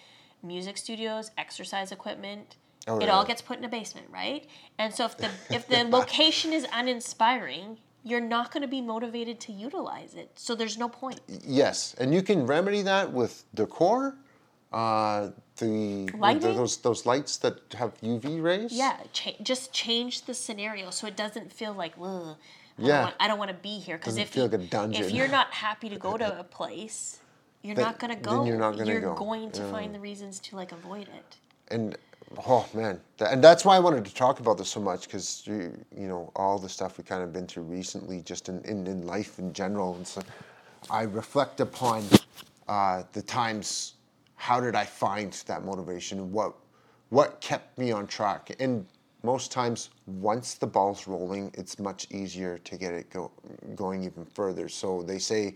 music 0.44 0.78
studios 0.78 1.32
exercise 1.38 1.92
equipment 1.92 2.58
Oh, 2.90 3.00
it 3.00 3.06
yeah. 3.08 3.12
all 3.12 3.26
gets 3.26 3.42
put 3.42 3.58
in 3.58 3.66
a 3.66 3.70
basement 3.70 4.08
right 4.10 4.48
and 4.80 4.94
so 4.94 5.06
if 5.06 5.18
the 5.18 5.30
if 5.52 5.68
the 5.68 5.84
location 5.98 6.54
is 6.54 6.66
uninspiring 6.74 7.78
you're 8.04 8.22
not 8.22 8.52
going 8.52 8.62
to 8.62 8.68
be 8.68 8.82
motivated 8.82 9.40
to 9.42 9.52
utilize 9.52 10.16
it 10.16 10.32
so 10.36 10.56
there's 10.56 10.78
no 10.78 10.90
point 10.90 11.20
yes, 11.28 11.94
and 12.00 12.14
you 12.14 12.22
can 12.24 12.46
remedy 12.48 12.82
that 12.82 13.12
with 13.12 13.44
decor. 13.54 14.16
Uh, 14.78 15.32
the, 15.62 16.06
the 16.14 16.40
those 16.62 16.78
those 16.88 17.02
lights 17.12 17.34
that 17.44 17.56
have 17.82 17.92
UV 18.14 18.26
rays. 18.50 18.72
yeah 18.84 18.98
cha- 19.18 19.40
just 19.52 19.66
change 19.84 20.14
the 20.30 20.34
scenario 20.46 20.86
so 20.98 21.08
it 21.12 21.16
doesn't 21.24 21.50
feel 21.60 21.74
like 21.84 21.94
Ugh, 22.00 22.36
I 22.38 22.82
Yeah. 22.88 22.88
don't 22.88 23.04
want, 23.08 23.16
I 23.24 23.28
don't 23.30 23.40
want 23.44 23.52
to 23.58 23.62
be 23.72 23.76
here 23.88 23.98
because 23.98 24.18
if 24.18 24.30
feel 24.30 24.44
you, 24.46 24.50
like 24.52 24.60
a 24.62 24.64
dungeon. 24.78 25.04
if 25.04 25.10
you're 25.16 25.34
not 25.40 25.50
happy 25.68 25.90
to 25.96 25.98
go 26.08 26.12
to 26.24 26.30
a 26.46 26.48
place 26.60 27.00
you're 27.64 27.76
Then- 27.76 27.86
not 27.90 27.98
going 28.02 28.14
to 28.16 28.22
then 28.22 28.36
go 28.36 28.46
you're 28.50 28.64
not 28.66 28.74
gonna 28.78 28.92
you're 28.92 29.02
go. 29.02 29.16
going 29.28 29.50
to 29.58 29.62
Yeah. 29.64 29.72
find 29.76 29.90
the 29.96 30.00
reasons 30.10 30.34
to 30.48 30.56
like 30.62 30.72
avoid 30.80 31.08
it 31.22 31.30
and 31.74 31.98
oh 32.54 32.64
man 32.82 32.96
and 33.34 33.40
that's 33.48 33.64
why 33.66 33.76
i 33.80 33.82
wanted 33.88 34.06
to 34.06 34.14
talk 34.24 34.36
about 34.44 34.56
this 34.60 34.70
so 34.78 34.82
much 34.92 35.02
because 35.08 35.28
you, 35.50 35.58
you 36.02 36.08
know 36.12 36.22
all 36.36 36.58
the 36.60 36.70
stuff 36.78 36.92
we 37.00 37.04
kind 37.14 37.24
of 37.26 37.30
been 37.38 37.48
through 37.52 37.64
recently 37.80 38.18
just 38.32 38.44
in, 38.52 38.58
in, 38.72 38.86
in 38.94 39.00
life 39.16 39.32
in 39.44 39.50
general 39.54 39.90
and 39.96 40.06
so 40.14 40.22
i 40.92 41.02
reflect 41.22 41.58
upon 41.62 42.04
uh, 42.68 43.02
the 43.18 43.24
times 43.24 43.94
how 44.48 44.62
did 44.62 44.76
i 44.76 44.86
find 44.86 45.34
that 45.46 45.66
motivation 45.66 46.32
what 46.32 46.54
what 47.10 47.30
kept 47.42 47.78
me 47.78 47.92
on 47.92 48.08
track 48.08 48.56
and 48.60 48.86
most 49.24 49.52
times 49.52 49.90
once 50.06 50.54
the 50.54 50.68
ball's 50.76 51.06
rolling 51.06 51.52
it's 51.54 51.80
much 51.80 52.08
easier 52.12 52.58
to 52.60 52.78
get 52.78 52.94
it 52.94 53.10
go, 53.10 53.30
going 53.76 54.04
even 54.04 54.24
further 54.24 54.70
so 54.70 55.04
they 55.04 55.20
say 55.20 55.54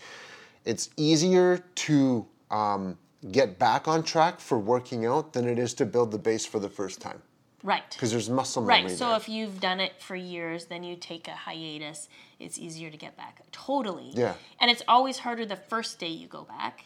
it's 0.65 0.89
easier 0.97 1.57
to 1.75 2.25
um, 2.51 2.97
get 3.31 3.57
back 3.57 3.87
on 3.87 4.03
track 4.03 4.39
for 4.41 4.59
working 4.59 5.05
out 5.05 5.31
than 5.31 5.47
it 5.47 5.57
is 5.57 5.73
to 5.73 5.85
build 5.85 6.11
the 6.11 6.17
base 6.29 6.45
for 6.45 6.59
the 6.59 6.69
first 6.69 6.99
time 6.99 7.21
right 7.63 7.89
because 7.93 8.11
there's 8.11 8.29
muscle 8.29 8.61
memory 8.61 8.89
Right. 8.89 8.97
So 8.97 9.07
there. 9.07 9.17
if 9.17 9.29
you've 9.29 9.59
done 9.61 9.79
it 9.79 9.93
for 10.01 10.15
years, 10.15 10.65
then 10.65 10.83
you 10.83 10.95
take 10.95 11.27
a 11.27 11.37
hiatus. 11.45 12.09
It's 12.39 12.57
easier 12.57 12.89
to 12.89 12.97
get 12.97 13.15
back. 13.15 13.43
Totally. 13.51 14.09
Yeah. 14.13 14.33
And 14.59 14.71
it's 14.71 14.81
always 14.87 15.19
harder 15.19 15.45
the 15.45 15.61
first 15.71 15.99
day 15.99 16.07
you 16.07 16.27
go 16.27 16.43
back. 16.43 16.85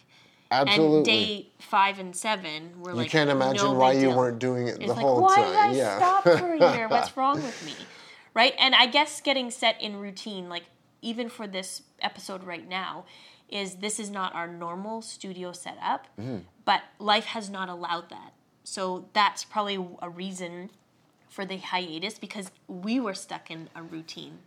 Absolutely 0.62 0.98
And 0.98 1.06
day 1.06 1.48
five 1.60 2.00
and 2.00 2.16
seven, 2.16 2.74
we're 2.82 2.92
you 2.92 2.98
like, 2.98 3.10
can't 3.10 3.30
imagine 3.30 3.64
no 3.66 3.74
why 3.74 3.94
you 3.94 4.02
deal. 4.10 4.18
weren't 4.18 4.40
doing 4.40 4.68
it 4.68 4.76
It's 4.76 4.86
the 4.86 4.94
like, 4.94 5.00
whole 5.00 5.22
why 5.22 5.36
time 5.36 5.46
did 5.48 5.56
I 5.58 5.72
yeah 5.74 5.98
stop 5.98 6.24
for 6.24 6.54
a 6.54 6.72
year? 6.76 6.88
What's 6.88 7.16
wrong 7.18 7.42
with 7.42 7.66
me? 7.66 7.74
Right. 8.34 8.54
And 8.60 8.76
I 8.76 8.86
guess 8.88 9.22
getting 9.22 9.50
set 9.52 9.80
in 9.82 9.98
routine, 10.00 10.50
like 10.50 10.64
even 11.02 11.30
for 11.30 11.48
this 11.48 11.84
episode 12.02 12.44
right 12.44 12.68
now, 12.68 13.06
is 13.50 13.76
this 13.76 14.00
is 14.00 14.10
not 14.10 14.34
our 14.36 14.48
normal 14.48 15.02
studio 15.02 15.52
setup, 15.52 16.08
Mm-hmm. 16.20 16.40
but 16.66 16.82
life 17.00 17.26
has 17.26 17.50
not 17.50 17.70
allowed 17.70 18.10
that. 18.10 18.34
So 18.64 19.06
that's 19.14 19.44
probably 19.46 19.78
a 20.02 20.10
reason 20.10 20.72
for 21.30 21.46
the 21.46 21.58
hiatus 21.58 22.18
because 22.18 22.50
we 22.68 23.00
were 23.00 23.14
stuck 23.14 23.52
in 23.52 23.70
a 23.76 23.84
routine. 23.84 24.40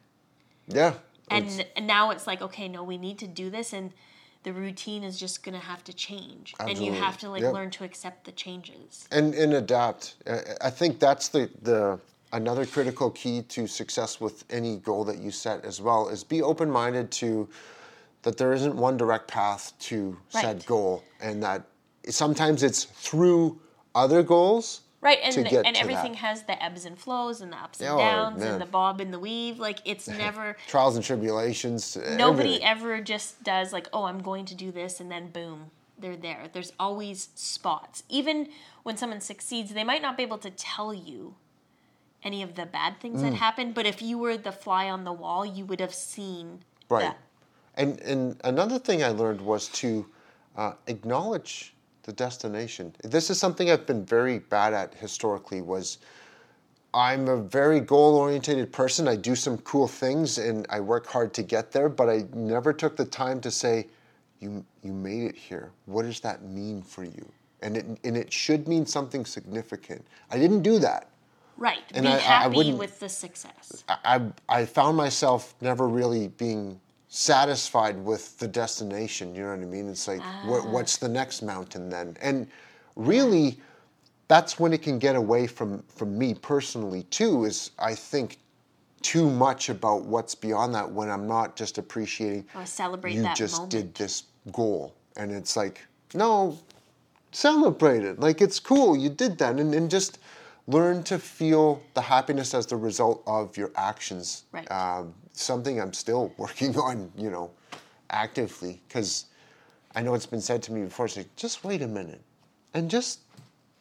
yeah 0.67 0.95
And, 1.31 1.47
it's- 1.47 1.67
and 1.77 1.87
now 1.87 2.11
it's 2.11 2.27
like, 2.27 2.43
okay, 2.43 2.67
no, 2.69 2.83
we 2.83 2.99
need 2.99 3.19
to 3.21 3.27
do 3.27 3.51
this 3.51 3.73
and 3.73 3.93
the 4.43 4.53
routine 4.53 5.03
is 5.03 5.19
just 5.19 5.43
gonna 5.43 5.59
have 5.59 5.83
to 5.85 5.93
change. 5.93 6.55
And 6.61 6.79
you 6.79 6.93
have 6.93 7.19
to 7.19 7.29
like 7.31 7.43
Yep. 7.43 7.53
learn 7.55 7.71
to 7.73 7.85
accept 7.85 8.25
the 8.25 8.33
changes. 8.33 9.07
and 9.11 9.35
and 9.35 9.53
adapt. 9.55 10.15
I- 10.27 10.57
I 10.63 10.71
think 10.71 10.99
that's 11.01 11.29
the 11.29 11.51
the 11.63 11.99
another 12.33 12.67
critical 12.67 13.11
key 13.11 13.43
to 13.43 13.67
success 13.67 14.21
with 14.21 14.45
any 14.51 14.77
goal 14.77 15.05
that 15.05 15.19
you 15.19 15.31
set 15.31 15.65
as 15.65 15.81
well 15.81 16.09
is 16.09 16.23
be 16.25 16.43
open 16.43 16.71
minded 16.71 17.11
to 17.11 17.49
that 18.23 18.37
there 18.37 18.53
isn't 18.53 18.77
one 18.77 18.97
direct 18.97 19.29
path 19.29 19.73
to 19.79 20.19
Right. 20.35 20.43
said 20.43 20.67
goal, 20.67 21.03
and 21.21 21.43
that 21.43 21.63
sometimes 22.11 22.63
it's 22.63 22.85
through 22.85 23.61
other 23.95 24.23
goals. 24.23 24.83
Right, 25.01 25.19
and 25.23 25.37
and 25.37 25.77
everything 25.77 26.13
that. 26.13 26.19
has 26.19 26.43
the 26.43 26.61
ebbs 26.63 26.85
and 26.85 26.99
flows 26.99 27.41
and 27.41 27.53
the 27.53 27.57
ups 27.57 27.81
and 27.81 27.91
Oh, 27.91 27.99
downs 27.99 28.41
man. 28.41 28.53
and 28.55 28.61
the 28.61 28.67
bob 28.67 29.01
and 29.01 29.15
the 29.15 29.19
weave. 29.21 29.59
Like 29.61 29.79
it's 29.85 30.09
never 30.25 30.57
trials 30.67 30.97
and 30.97 31.05
tribulations. 31.05 31.97
nobody 31.97 32.61
everything. 32.63 32.65
ever 32.65 33.01
just 33.01 33.43
does 33.45 33.73
like, 33.73 33.89
oh, 33.93 34.05
I'm 34.05 34.19
going 34.21 34.45
to 34.47 34.55
do 34.57 34.73
this 34.73 34.99
and 34.99 35.09
then 35.11 35.29
boom, 35.31 35.71
they're 35.99 36.17
there. 36.17 36.47
There's 36.53 36.73
always 36.81 37.29
spots. 37.37 38.03
Even 38.09 38.49
when 38.83 38.97
someone 38.97 39.21
succeeds, 39.21 39.73
they 39.73 39.85
might 39.85 40.03
not 40.03 40.17
be 40.17 40.25
able 40.25 40.39
to 40.39 40.51
tell 40.51 40.93
you 40.93 41.37
any 42.25 42.43
of 42.43 42.57
the 42.57 42.67
bad 42.67 42.99
things 43.01 43.21
Mm. 43.21 43.31
that 43.31 43.35
happened, 43.35 43.75
but 43.75 43.87
if 43.87 44.03
you 44.03 44.19
were 44.19 44.37
the 44.37 44.51
fly 44.51 44.91
on 44.91 45.05
the 45.05 45.13
wall, 45.13 45.47
you 45.47 45.65
would 45.65 45.79
have 45.81 45.95
seen 45.95 46.65
Right. 46.89 47.03
that. 47.03 47.19
And 47.77 48.01
and 48.01 48.41
another 48.43 48.81
thing 48.81 49.05
I 49.05 49.11
learned 49.11 49.41
was 49.43 49.69
to 49.69 50.07
uh, 50.57 50.73
acknowledge 50.89 51.73
the 52.09 52.13
destination. 52.15 52.91
This 53.05 53.29
is 53.29 53.39
something 53.39 53.71
I've 53.71 53.87
been 53.87 54.03
very 54.05 54.39
bad 54.39 54.73
at 54.73 54.95
historically. 54.95 55.61
Was 55.61 55.99
I'm 56.95 57.29
a 57.29 57.37
very 57.37 57.81
goal 57.81 58.17
oriented 58.17 58.73
person. 58.73 59.07
I 59.07 59.15
do 59.15 59.35
some 59.37 59.59
cool 59.59 59.87
things 59.87 60.39
and 60.39 60.67
I 60.71 60.81
work 60.81 61.07
hard 61.07 61.35
to 61.35 61.43
get 61.43 61.71
there, 61.71 61.91
but 61.91 62.09
I 62.09 62.25
never 62.33 62.73
took 62.73 62.97
the 62.97 63.05
time 63.05 63.43
to 63.43 63.51
say, 63.51 63.87
"You 64.41 64.65
you 64.83 64.93
made 64.95 65.25
it 65.25 65.37
here. 65.37 65.71
What 65.85 66.05
does 66.07 66.21
that 66.21 66.43
mean 66.43 66.81
for 66.81 67.05
you?" 67.05 67.27
And 67.61 67.77
it 67.77 67.85
and 68.05 68.17
it 68.17 68.33
should 68.33 68.67
mean 68.67 68.87
something 68.87 69.27
significant. 69.27 70.03
I 70.31 70.39
didn't 70.39 70.63
do 70.63 70.79
that. 70.79 71.11
Right. 71.59 71.85
And 71.93 72.05
Be 72.07 72.09
I- 72.09 72.13
I- 72.15 72.17
I 72.17 72.21
happy 72.21 72.57
wouldn't- 72.57 72.79
with 72.79 73.01
the 73.01 73.09
success. 73.11 73.85
I, 73.87 73.99
I 74.49 74.61
I 74.61 74.65
found 74.65 74.97
myself 74.97 75.55
never 75.61 75.87
really 75.87 76.29
being 76.29 76.81
satisfied 77.09 77.97
with 78.05 78.39
the 78.39 78.47
destination. 78.49 79.35
You 79.35 79.43
know 79.43 79.51
what 79.51 79.61
I 79.61 79.65
mean? 79.65 79.89
It's 79.89 80.07
like, 80.07 80.21
what, 80.45 80.65
Ah. 80.65 80.71
what's 80.71 80.99
the 80.99 81.09
next 81.09 81.43
mountain 81.43 81.89
then? 81.89 82.17
And 82.21 82.47
really, 82.97 83.61
that's 84.29 84.61
when 84.61 84.73
it 84.75 84.83
can 84.83 84.99
get 84.99 85.17
away 85.17 85.47
from 85.47 85.83
from 85.89 86.19
me 86.19 86.35
personally 86.35 87.05
too. 87.05 87.45
Is 87.47 87.71
I 87.79 87.95
think 87.95 88.37
too 89.01 89.31
much 89.31 89.69
about 89.71 90.03
what's 90.05 90.35
beyond 90.35 90.75
that 90.75 90.91
when 90.91 91.09
I'm 91.11 91.27
not 91.27 91.57
just 91.57 91.79
appreciating. 91.79 92.45
Or 92.55 92.67
celebrate 92.67 93.15
you 93.15 93.23
that 93.23 93.37
just 93.37 93.55
moment. 93.55 93.71
did 93.71 93.95
this 93.95 94.25
goal, 94.53 94.95
and 95.17 95.31
it's 95.33 95.57
like, 95.57 95.81
no, 96.15 96.59
celebrate 97.33 98.03
it. 98.05 98.21
Like 98.21 98.43
it's 98.43 98.61
cool, 98.61 98.97
you 98.97 99.09
did 99.09 99.39
that, 99.39 99.59
and, 99.59 99.75
and 99.75 99.91
just 99.91 100.19
learn 100.69 101.03
to 101.03 101.19
feel 101.19 101.83
the 101.95 102.01
happiness 102.01 102.55
as 102.55 102.67
the 102.67 102.77
result 102.77 103.23
of 103.27 103.57
your 103.57 103.73
actions. 103.75 104.45
Right. 104.53 104.71
Um, 104.71 105.15
something 105.33 105.81
I'm 105.81 105.95
still 105.95 106.33
working 106.37 106.77
on, 106.77 107.11
you 107.17 107.31
know, 107.31 107.51
actively, 108.11 108.81
because 108.87 109.25
I 109.97 110.03
know 110.03 110.15
it's 110.15 110.27
been 110.27 110.41
said 110.41 110.63
to 110.65 110.73
me 110.73 110.83
before. 110.83 111.07
It's 111.07 111.17
like, 111.17 111.35
just 111.35 111.65
wait 111.65 111.83
a 111.83 111.89
minute, 111.89 112.21
and 112.75 112.91
just 112.91 113.21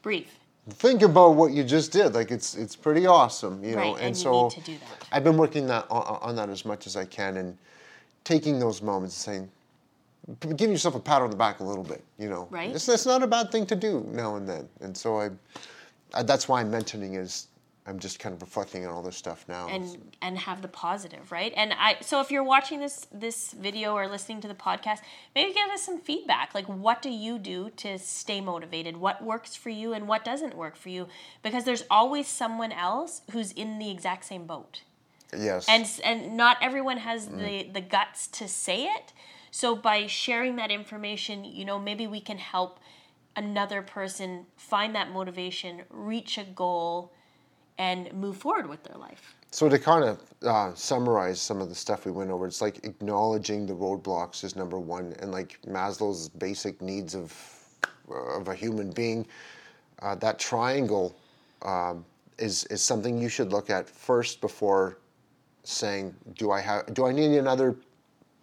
Breathe. 0.02 0.28
think 0.70 1.02
about 1.02 1.36
what 1.36 1.52
you 1.52 1.64
just 1.64 1.92
did. 1.92 2.14
Like 2.16 2.32
it's 2.32 2.56
it's 2.56 2.76
pretty 2.76 3.06
awesome, 3.06 3.64
you 3.64 3.76
know. 3.76 3.82
Right, 3.82 3.96
and, 3.96 4.02
and 4.02 4.18
you 4.18 4.24
so 4.24 4.44
need 4.44 4.52
to 4.52 4.62
do 4.62 4.78
that. 4.78 5.08
I've 5.12 5.24
been 5.24 5.38
working 5.38 5.68
that 5.68 5.86
on, 5.92 6.20
on 6.22 6.36
that 6.38 6.50
as 6.50 6.66
much 6.66 6.88
as 6.88 6.96
I 6.96 7.06
can, 7.06 7.38
and 7.38 7.58
taking 8.24 8.60
those 8.60 8.82
moments, 8.82 9.28
and 9.28 9.50
saying, 10.40 10.56
giving 10.56 10.72
yourself 10.72 10.96
a 10.96 11.00
pat 11.00 11.22
on 11.22 11.30
the 11.30 11.36
back 11.36 11.60
a 11.60 11.64
little 11.64 11.84
bit, 11.84 12.04
you 12.18 12.30
know. 12.30 12.48
Right. 12.50 12.74
It's, 12.74 12.88
it's 12.88 13.06
not 13.06 13.24
a 13.24 13.28
bad 13.28 13.52
thing 13.52 13.66
to 13.68 13.76
do 13.76 14.06
now 14.12 14.38
and 14.38 14.48
then, 14.48 14.70
and 14.80 14.96
so 14.96 15.20
I 15.20 15.30
Uh, 16.14 16.24
that's 16.24 16.48
why 16.48 16.62
I'm 16.62 16.72
mentioning 16.72 17.16
is 17.16 17.48
I'm 17.88 18.00
just 18.00 18.20
kind 18.20 18.36
of 18.36 18.42
reflecting 18.42 18.86
on 18.86 18.92
all 18.92 19.02
this 19.02 19.16
stuff 19.16 19.46
now. 19.48 19.68
and 19.70 20.14
and 20.22 20.38
have 20.38 20.62
the 20.62 20.68
positive 20.68 21.32
right? 21.32 21.54
And 21.56 21.74
i 21.74 21.96
so 22.02 22.20
if 22.20 22.30
you're 22.30 22.44
watching 22.44 22.80
this 22.80 23.08
this 23.12 23.54
video 23.54 23.94
or 23.94 24.08
listening 24.08 24.42
to 24.42 24.48
the 24.48 24.54
podcast 24.54 25.00
maybe 25.34 25.54
give 25.54 25.70
us 25.70 25.84
some 25.84 26.00
feedback. 26.00 26.54
Like 26.54 26.66
what 26.66 27.02
do 27.02 27.10
you 27.10 27.40
do 27.40 27.70
to 27.78 27.98
stay 27.98 28.42
motivated? 28.42 28.98
What 28.98 29.24
works 29.24 29.56
for 29.56 29.70
you 29.70 29.94
and 29.94 30.08
what 30.08 30.26
doesn't 30.26 30.56
work 30.56 30.76
for 30.76 30.90
you? 30.90 31.08
Because 31.42 31.64
there's 31.64 31.86
always 31.90 32.28
someone 32.28 32.74
else 32.74 33.22
who's 33.32 33.54
in 33.54 33.80
the 33.80 33.90
exact 33.90 34.26
same 34.26 34.46
boat. 34.46 34.82
Yes. 35.36 35.66
and 35.68 35.86
and 36.04 36.38
not 36.38 36.58
everyone 36.62 36.98
has 36.98 37.28
mm. 37.28 37.40
the 37.40 37.72
the 37.72 37.82
guts 37.82 38.28
to 38.28 38.48
say 38.50 38.84
it. 38.84 39.14
So 39.50 39.76
by 39.76 40.08
sharing 40.08 40.58
that 40.58 40.72
information 40.72 41.46
you 41.46 41.64
know 41.64 41.80
maybe 41.80 42.06
we 42.06 42.20
can 42.20 42.38
help 42.38 42.80
another 43.38 43.82
person 43.82 44.46
find 44.58 44.94
that 44.96 45.12
motivation 45.12 45.84
reach 45.90 46.38
a 46.38 46.44
goal 46.44 47.14
and 47.78 48.12
move 48.14 48.36
forward 48.36 48.68
with 48.68 48.84
their 48.84 48.98
life 48.98 49.36
So 49.52 49.70
to 49.70 49.80
kind 49.80 50.04
of 50.04 50.20
uh, 50.44 50.74
summarize 50.76 51.40
some 51.40 51.62
of 51.62 51.70
the 51.70 51.76
stuff 51.76 52.06
we 52.06 52.12
went 52.12 52.32
over, 52.32 52.46
it's 52.46 52.62
like 52.62 52.84
acknowledging 52.84 53.66
the 53.66 53.74
roadblocks 53.74 54.44
is 54.44 54.56
number 54.56 54.78
one, 54.78 55.16
and 55.20 55.32
like 55.32 55.60
Maslow's 55.66 56.30
basic 56.30 56.82
needs 56.82 57.16
of 57.16 57.34
of 58.10 58.48
a 58.48 58.56
human 58.56 58.92
being. 58.92 59.26
Uh, 60.02 60.16
that 60.16 60.38
triangle 60.40 61.16
um, 61.62 62.06
is 62.38 62.66
is 62.66 62.82
something 62.82 63.18
you 63.18 63.30
should 63.30 63.52
look 63.52 63.70
at 63.70 63.90
first 63.90 64.42
before 64.42 64.98
saying, 65.64 66.14
"Do 66.38 66.52
I 66.52 66.60
have? 66.62 66.94
Do 66.94 67.06
I 67.08 67.12
need 67.14 67.38
another 67.38 67.76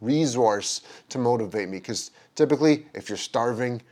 resource 0.00 0.83
to 1.11 1.18
motivate 1.18 1.68
me?" 1.68 1.78
Because 1.78 2.12
typically, 2.35 2.87
if 2.94 3.09
you're 3.09 3.18
starving, 3.18 3.83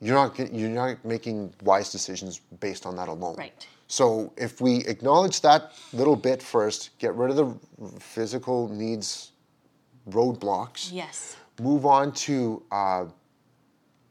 you're 0.00 0.14
not 0.14 0.52
you're 0.52 0.68
not 0.68 1.04
making 1.04 1.52
wise 1.62 1.90
decisions 1.90 2.40
based 2.60 2.86
on 2.86 2.96
that 2.96 3.08
alone. 3.08 3.36
Right. 3.36 3.66
So 3.86 4.32
if 4.36 4.60
we 4.60 4.78
acknowledge 4.86 5.40
that 5.42 5.72
little 5.92 6.16
bit 6.16 6.42
first, 6.42 6.98
get 6.98 7.14
rid 7.14 7.30
of 7.30 7.36
the 7.36 8.00
physical 8.00 8.68
needs 8.68 9.32
roadblocks, 10.08 10.90
yes 10.92 11.36
move 11.60 11.86
on 11.86 12.12
to 12.12 12.62
uh, 12.70 13.04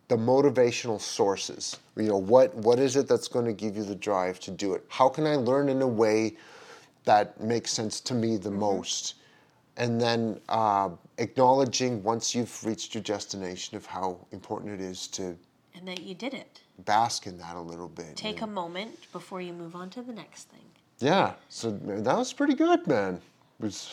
the 0.07 0.15
motivational 0.15 0.99
sources. 0.99 1.79
You 1.95 2.09
know, 2.09 2.17
what 2.17 2.53
what 2.55 2.79
is 2.79 2.95
it 2.95 3.07
that's 3.07 3.27
going 3.27 3.45
to 3.45 3.53
give 3.53 3.75
you 3.75 3.83
the 3.83 3.95
drive 3.95 4.39
to 4.41 4.51
do 4.51 4.73
it? 4.73 4.85
How 4.89 5.09
can 5.09 5.25
I 5.25 5.35
learn 5.35 5.69
in 5.69 5.81
a 5.81 5.87
way 5.87 6.37
that 7.05 7.39
makes 7.41 7.71
sense 7.71 7.99
to 8.01 8.13
me 8.13 8.37
the 8.37 8.51
most? 8.51 9.15
And 9.75 9.99
then 9.99 10.39
uh, 10.49 10.89
acknowledging 11.17 12.03
once 12.03 12.35
you've 12.35 12.63
reached 12.63 12.93
your 12.93 13.03
destination 13.03 13.75
of 13.75 13.85
how 13.87 14.19
important 14.31 14.79
it 14.79 14.81
is 14.81 15.07
to 15.07 15.35
that 15.85 16.01
you 16.01 16.15
did 16.15 16.33
it 16.33 16.61
bask 16.79 17.27
in 17.27 17.37
that 17.37 17.55
a 17.55 17.61
little 17.61 17.87
bit. 17.87 18.15
take 18.15 18.41
a 18.41 18.47
moment 18.47 19.11
before 19.11 19.41
you 19.41 19.53
move 19.53 19.75
on 19.75 19.89
to 19.89 20.01
the 20.01 20.13
next 20.13 20.49
thing 20.49 20.65
Yeah, 20.99 21.33
so 21.49 21.71
that 21.71 22.17
was 22.17 22.31
pretty 22.33 22.53
good, 22.53 22.87
man. 22.87 23.15
It 23.59 23.63
was 23.63 23.89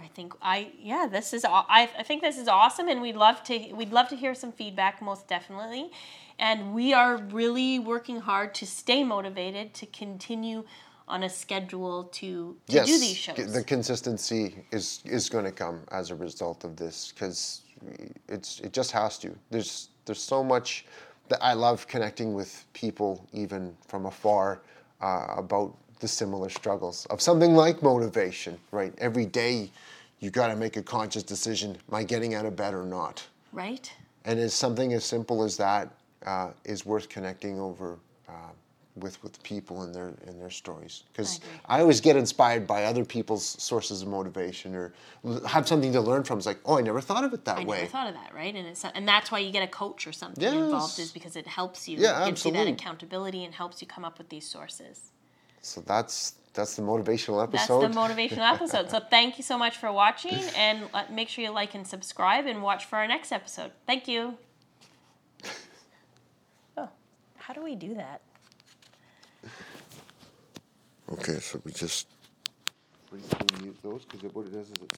I 0.00 0.06
think 0.08 0.34
I 0.40 0.70
yeah 0.80 1.06
this 1.10 1.32
is 1.32 1.44
I, 1.44 1.88
I 1.98 2.02
think 2.02 2.22
this 2.22 2.38
is 2.38 2.48
awesome 2.48 2.88
and 2.88 3.02
we'd 3.02 3.16
love 3.16 3.42
to 3.44 3.72
we'd 3.72 3.92
love 3.92 4.08
to 4.08 4.16
hear 4.16 4.34
some 4.34 4.52
feedback 4.52 5.02
most 5.02 5.26
definitely 5.28 5.90
and 6.38 6.72
we 6.72 6.92
are 6.92 7.16
really 7.16 7.78
working 7.78 8.20
hard 8.20 8.54
to 8.54 8.66
stay 8.66 9.02
motivated 9.02 9.74
to 9.74 9.86
continue 9.86 10.64
on 11.08 11.22
a 11.22 11.28
schedule 11.28 12.04
to, 12.04 12.56
to 12.66 12.74
yes, 12.74 12.86
do 12.86 12.98
these 12.98 13.16
shows 13.16 13.52
the 13.52 13.64
consistency 13.64 14.64
is 14.70 15.00
is 15.04 15.28
going 15.28 15.44
to 15.44 15.52
come 15.52 15.80
as 15.90 16.10
a 16.10 16.14
result 16.14 16.64
of 16.64 16.76
this 16.76 17.12
because 17.12 17.62
it's 18.28 18.60
it 18.60 18.72
just 18.72 18.90
has 18.92 19.18
to. 19.18 19.34
There's 19.50 19.88
there's 20.04 20.22
so 20.22 20.42
much 20.42 20.84
that 21.28 21.42
I 21.42 21.52
love 21.52 21.86
connecting 21.86 22.34
with 22.34 22.64
people 22.72 23.26
even 23.32 23.76
from 23.86 24.06
afar 24.06 24.60
uh, 25.00 25.26
about 25.36 25.76
the 26.00 26.08
similar 26.08 26.48
struggles 26.48 27.06
of 27.06 27.20
something 27.20 27.54
like 27.54 27.82
motivation. 27.82 28.58
Right, 28.70 28.94
every 28.98 29.26
day 29.26 29.70
you 30.20 30.30
got 30.30 30.48
to 30.48 30.56
make 30.56 30.76
a 30.76 30.82
conscious 30.82 31.22
decision: 31.22 31.76
Am 31.88 31.94
I 31.94 32.04
getting 32.04 32.34
out 32.34 32.46
of 32.46 32.56
bed 32.56 32.74
or 32.74 32.84
not? 32.84 33.26
right 33.52 33.92
And 34.24 34.38
it's 34.38 34.54
something 34.54 34.92
as 34.92 35.04
simple 35.04 35.42
as 35.42 35.56
that 35.56 35.88
uh, 36.26 36.50
is 36.64 36.84
worth 36.84 37.08
connecting 37.08 37.58
over 37.58 37.98
uh, 38.28 38.32
with 39.00 39.22
with 39.22 39.42
people 39.42 39.82
and 39.82 39.94
their 39.94 40.08
and 40.26 40.40
their 40.40 40.50
stories. 40.50 41.04
Because 41.12 41.38
agree. 41.38 41.50
I, 41.66 41.80
always 41.80 42.00
get 42.00 42.16
inspired 42.16 42.66
by 42.66 42.84
other 42.84 43.04
people's 43.04 43.44
sources 43.44 44.02
of 44.02 44.08
motivation 44.08 44.74
or 44.74 44.92
have 45.46 45.66
something 45.68 45.92
to 45.92 46.00
learn 46.00 46.24
from. 46.24 46.38
It's 46.38 46.46
like, 46.46 46.60
oh, 46.64 46.78
I 46.78 46.82
never 46.82 47.00
thought 47.00 47.24
of 47.24 47.32
it 47.32 47.44
that 47.44 47.58
I 47.58 47.64
way. 47.64 47.76
I 47.76 47.80
never 47.80 47.90
thought 47.90 48.08
of 48.08 48.14
that 48.14 48.34
right 48.34 48.54
and 48.54 48.66
it's 48.66 48.84
and 48.84 49.06
that's 49.06 49.30
why 49.30 49.38
you 49.38 49.50
get 49.52 49.62
a 49.62 49.68
coach 49.68 50.06
or 50.06 50.12
something 50.12 50.42
involved 50.44 50.98
is 50.98 51.12
because 51.12 51.36
it 51.36 51.46
helps 51.46 51.88
you 51.88 51.98
Yeah, 51.98 52.24
gives 52.26 52.44
you 52.44 52.52
that 52.52 52.68
accountability 52.68 53.44
and 53.44 53.54
helps 53.54 53.80
you 53.80 53.86
come 53.88 54.04
up 54.04 54.18
with 54.18 54.28
these 54.28 54.46
sources 54.46 55.10
So 55.62 55.80
that's 55.80 56.34
that's 56.54 56.74
the 56.74 56.82
motivational 56.82 57.42
episode. 57.42 57.82
That's 57.82 57.94
the 57.94 58.00
motivational 58.00 58.52
episode. 58.54 58.90
So 58.90 58.98
thank 59.00 59.38
you 59.38 59.44
so 59.44 59.56
much 59.56 59.76
for 59.76 59.92
watching, 59.92 60.40
and 60.56 60.88
make 61.10 61.28
sure 61.28 61.44
you 61.44 61.50
like 61.50 61.74
and 61.74 61.86
subscribe, 61.86 62.46
and 62.46 62.62
watch 62.62 62.84
for 62.84 62.96
our 62.96 63.06
next 63.06 63.30
episode. 63.32 63.70
Thank 63.86 64.08
you. 64.08 64.36
Oh, 66.76 66.88
how 67.36 67.54
do 67.54 67.62
we 67.62 67.74
do 67.74 67.94
that? 67.94 68.20
Okay, 71.12 71.38
so 71.40 71.60
we 71.64 71.72
just. 71.72 72.08
Mute 73.62 73.76
those 73.82 74.04
because 74.04 74.32
what 74.34 74.46
it 74.46 74.52
does 74.52 74.66
is 74.66 74.72
it 74.82 74.97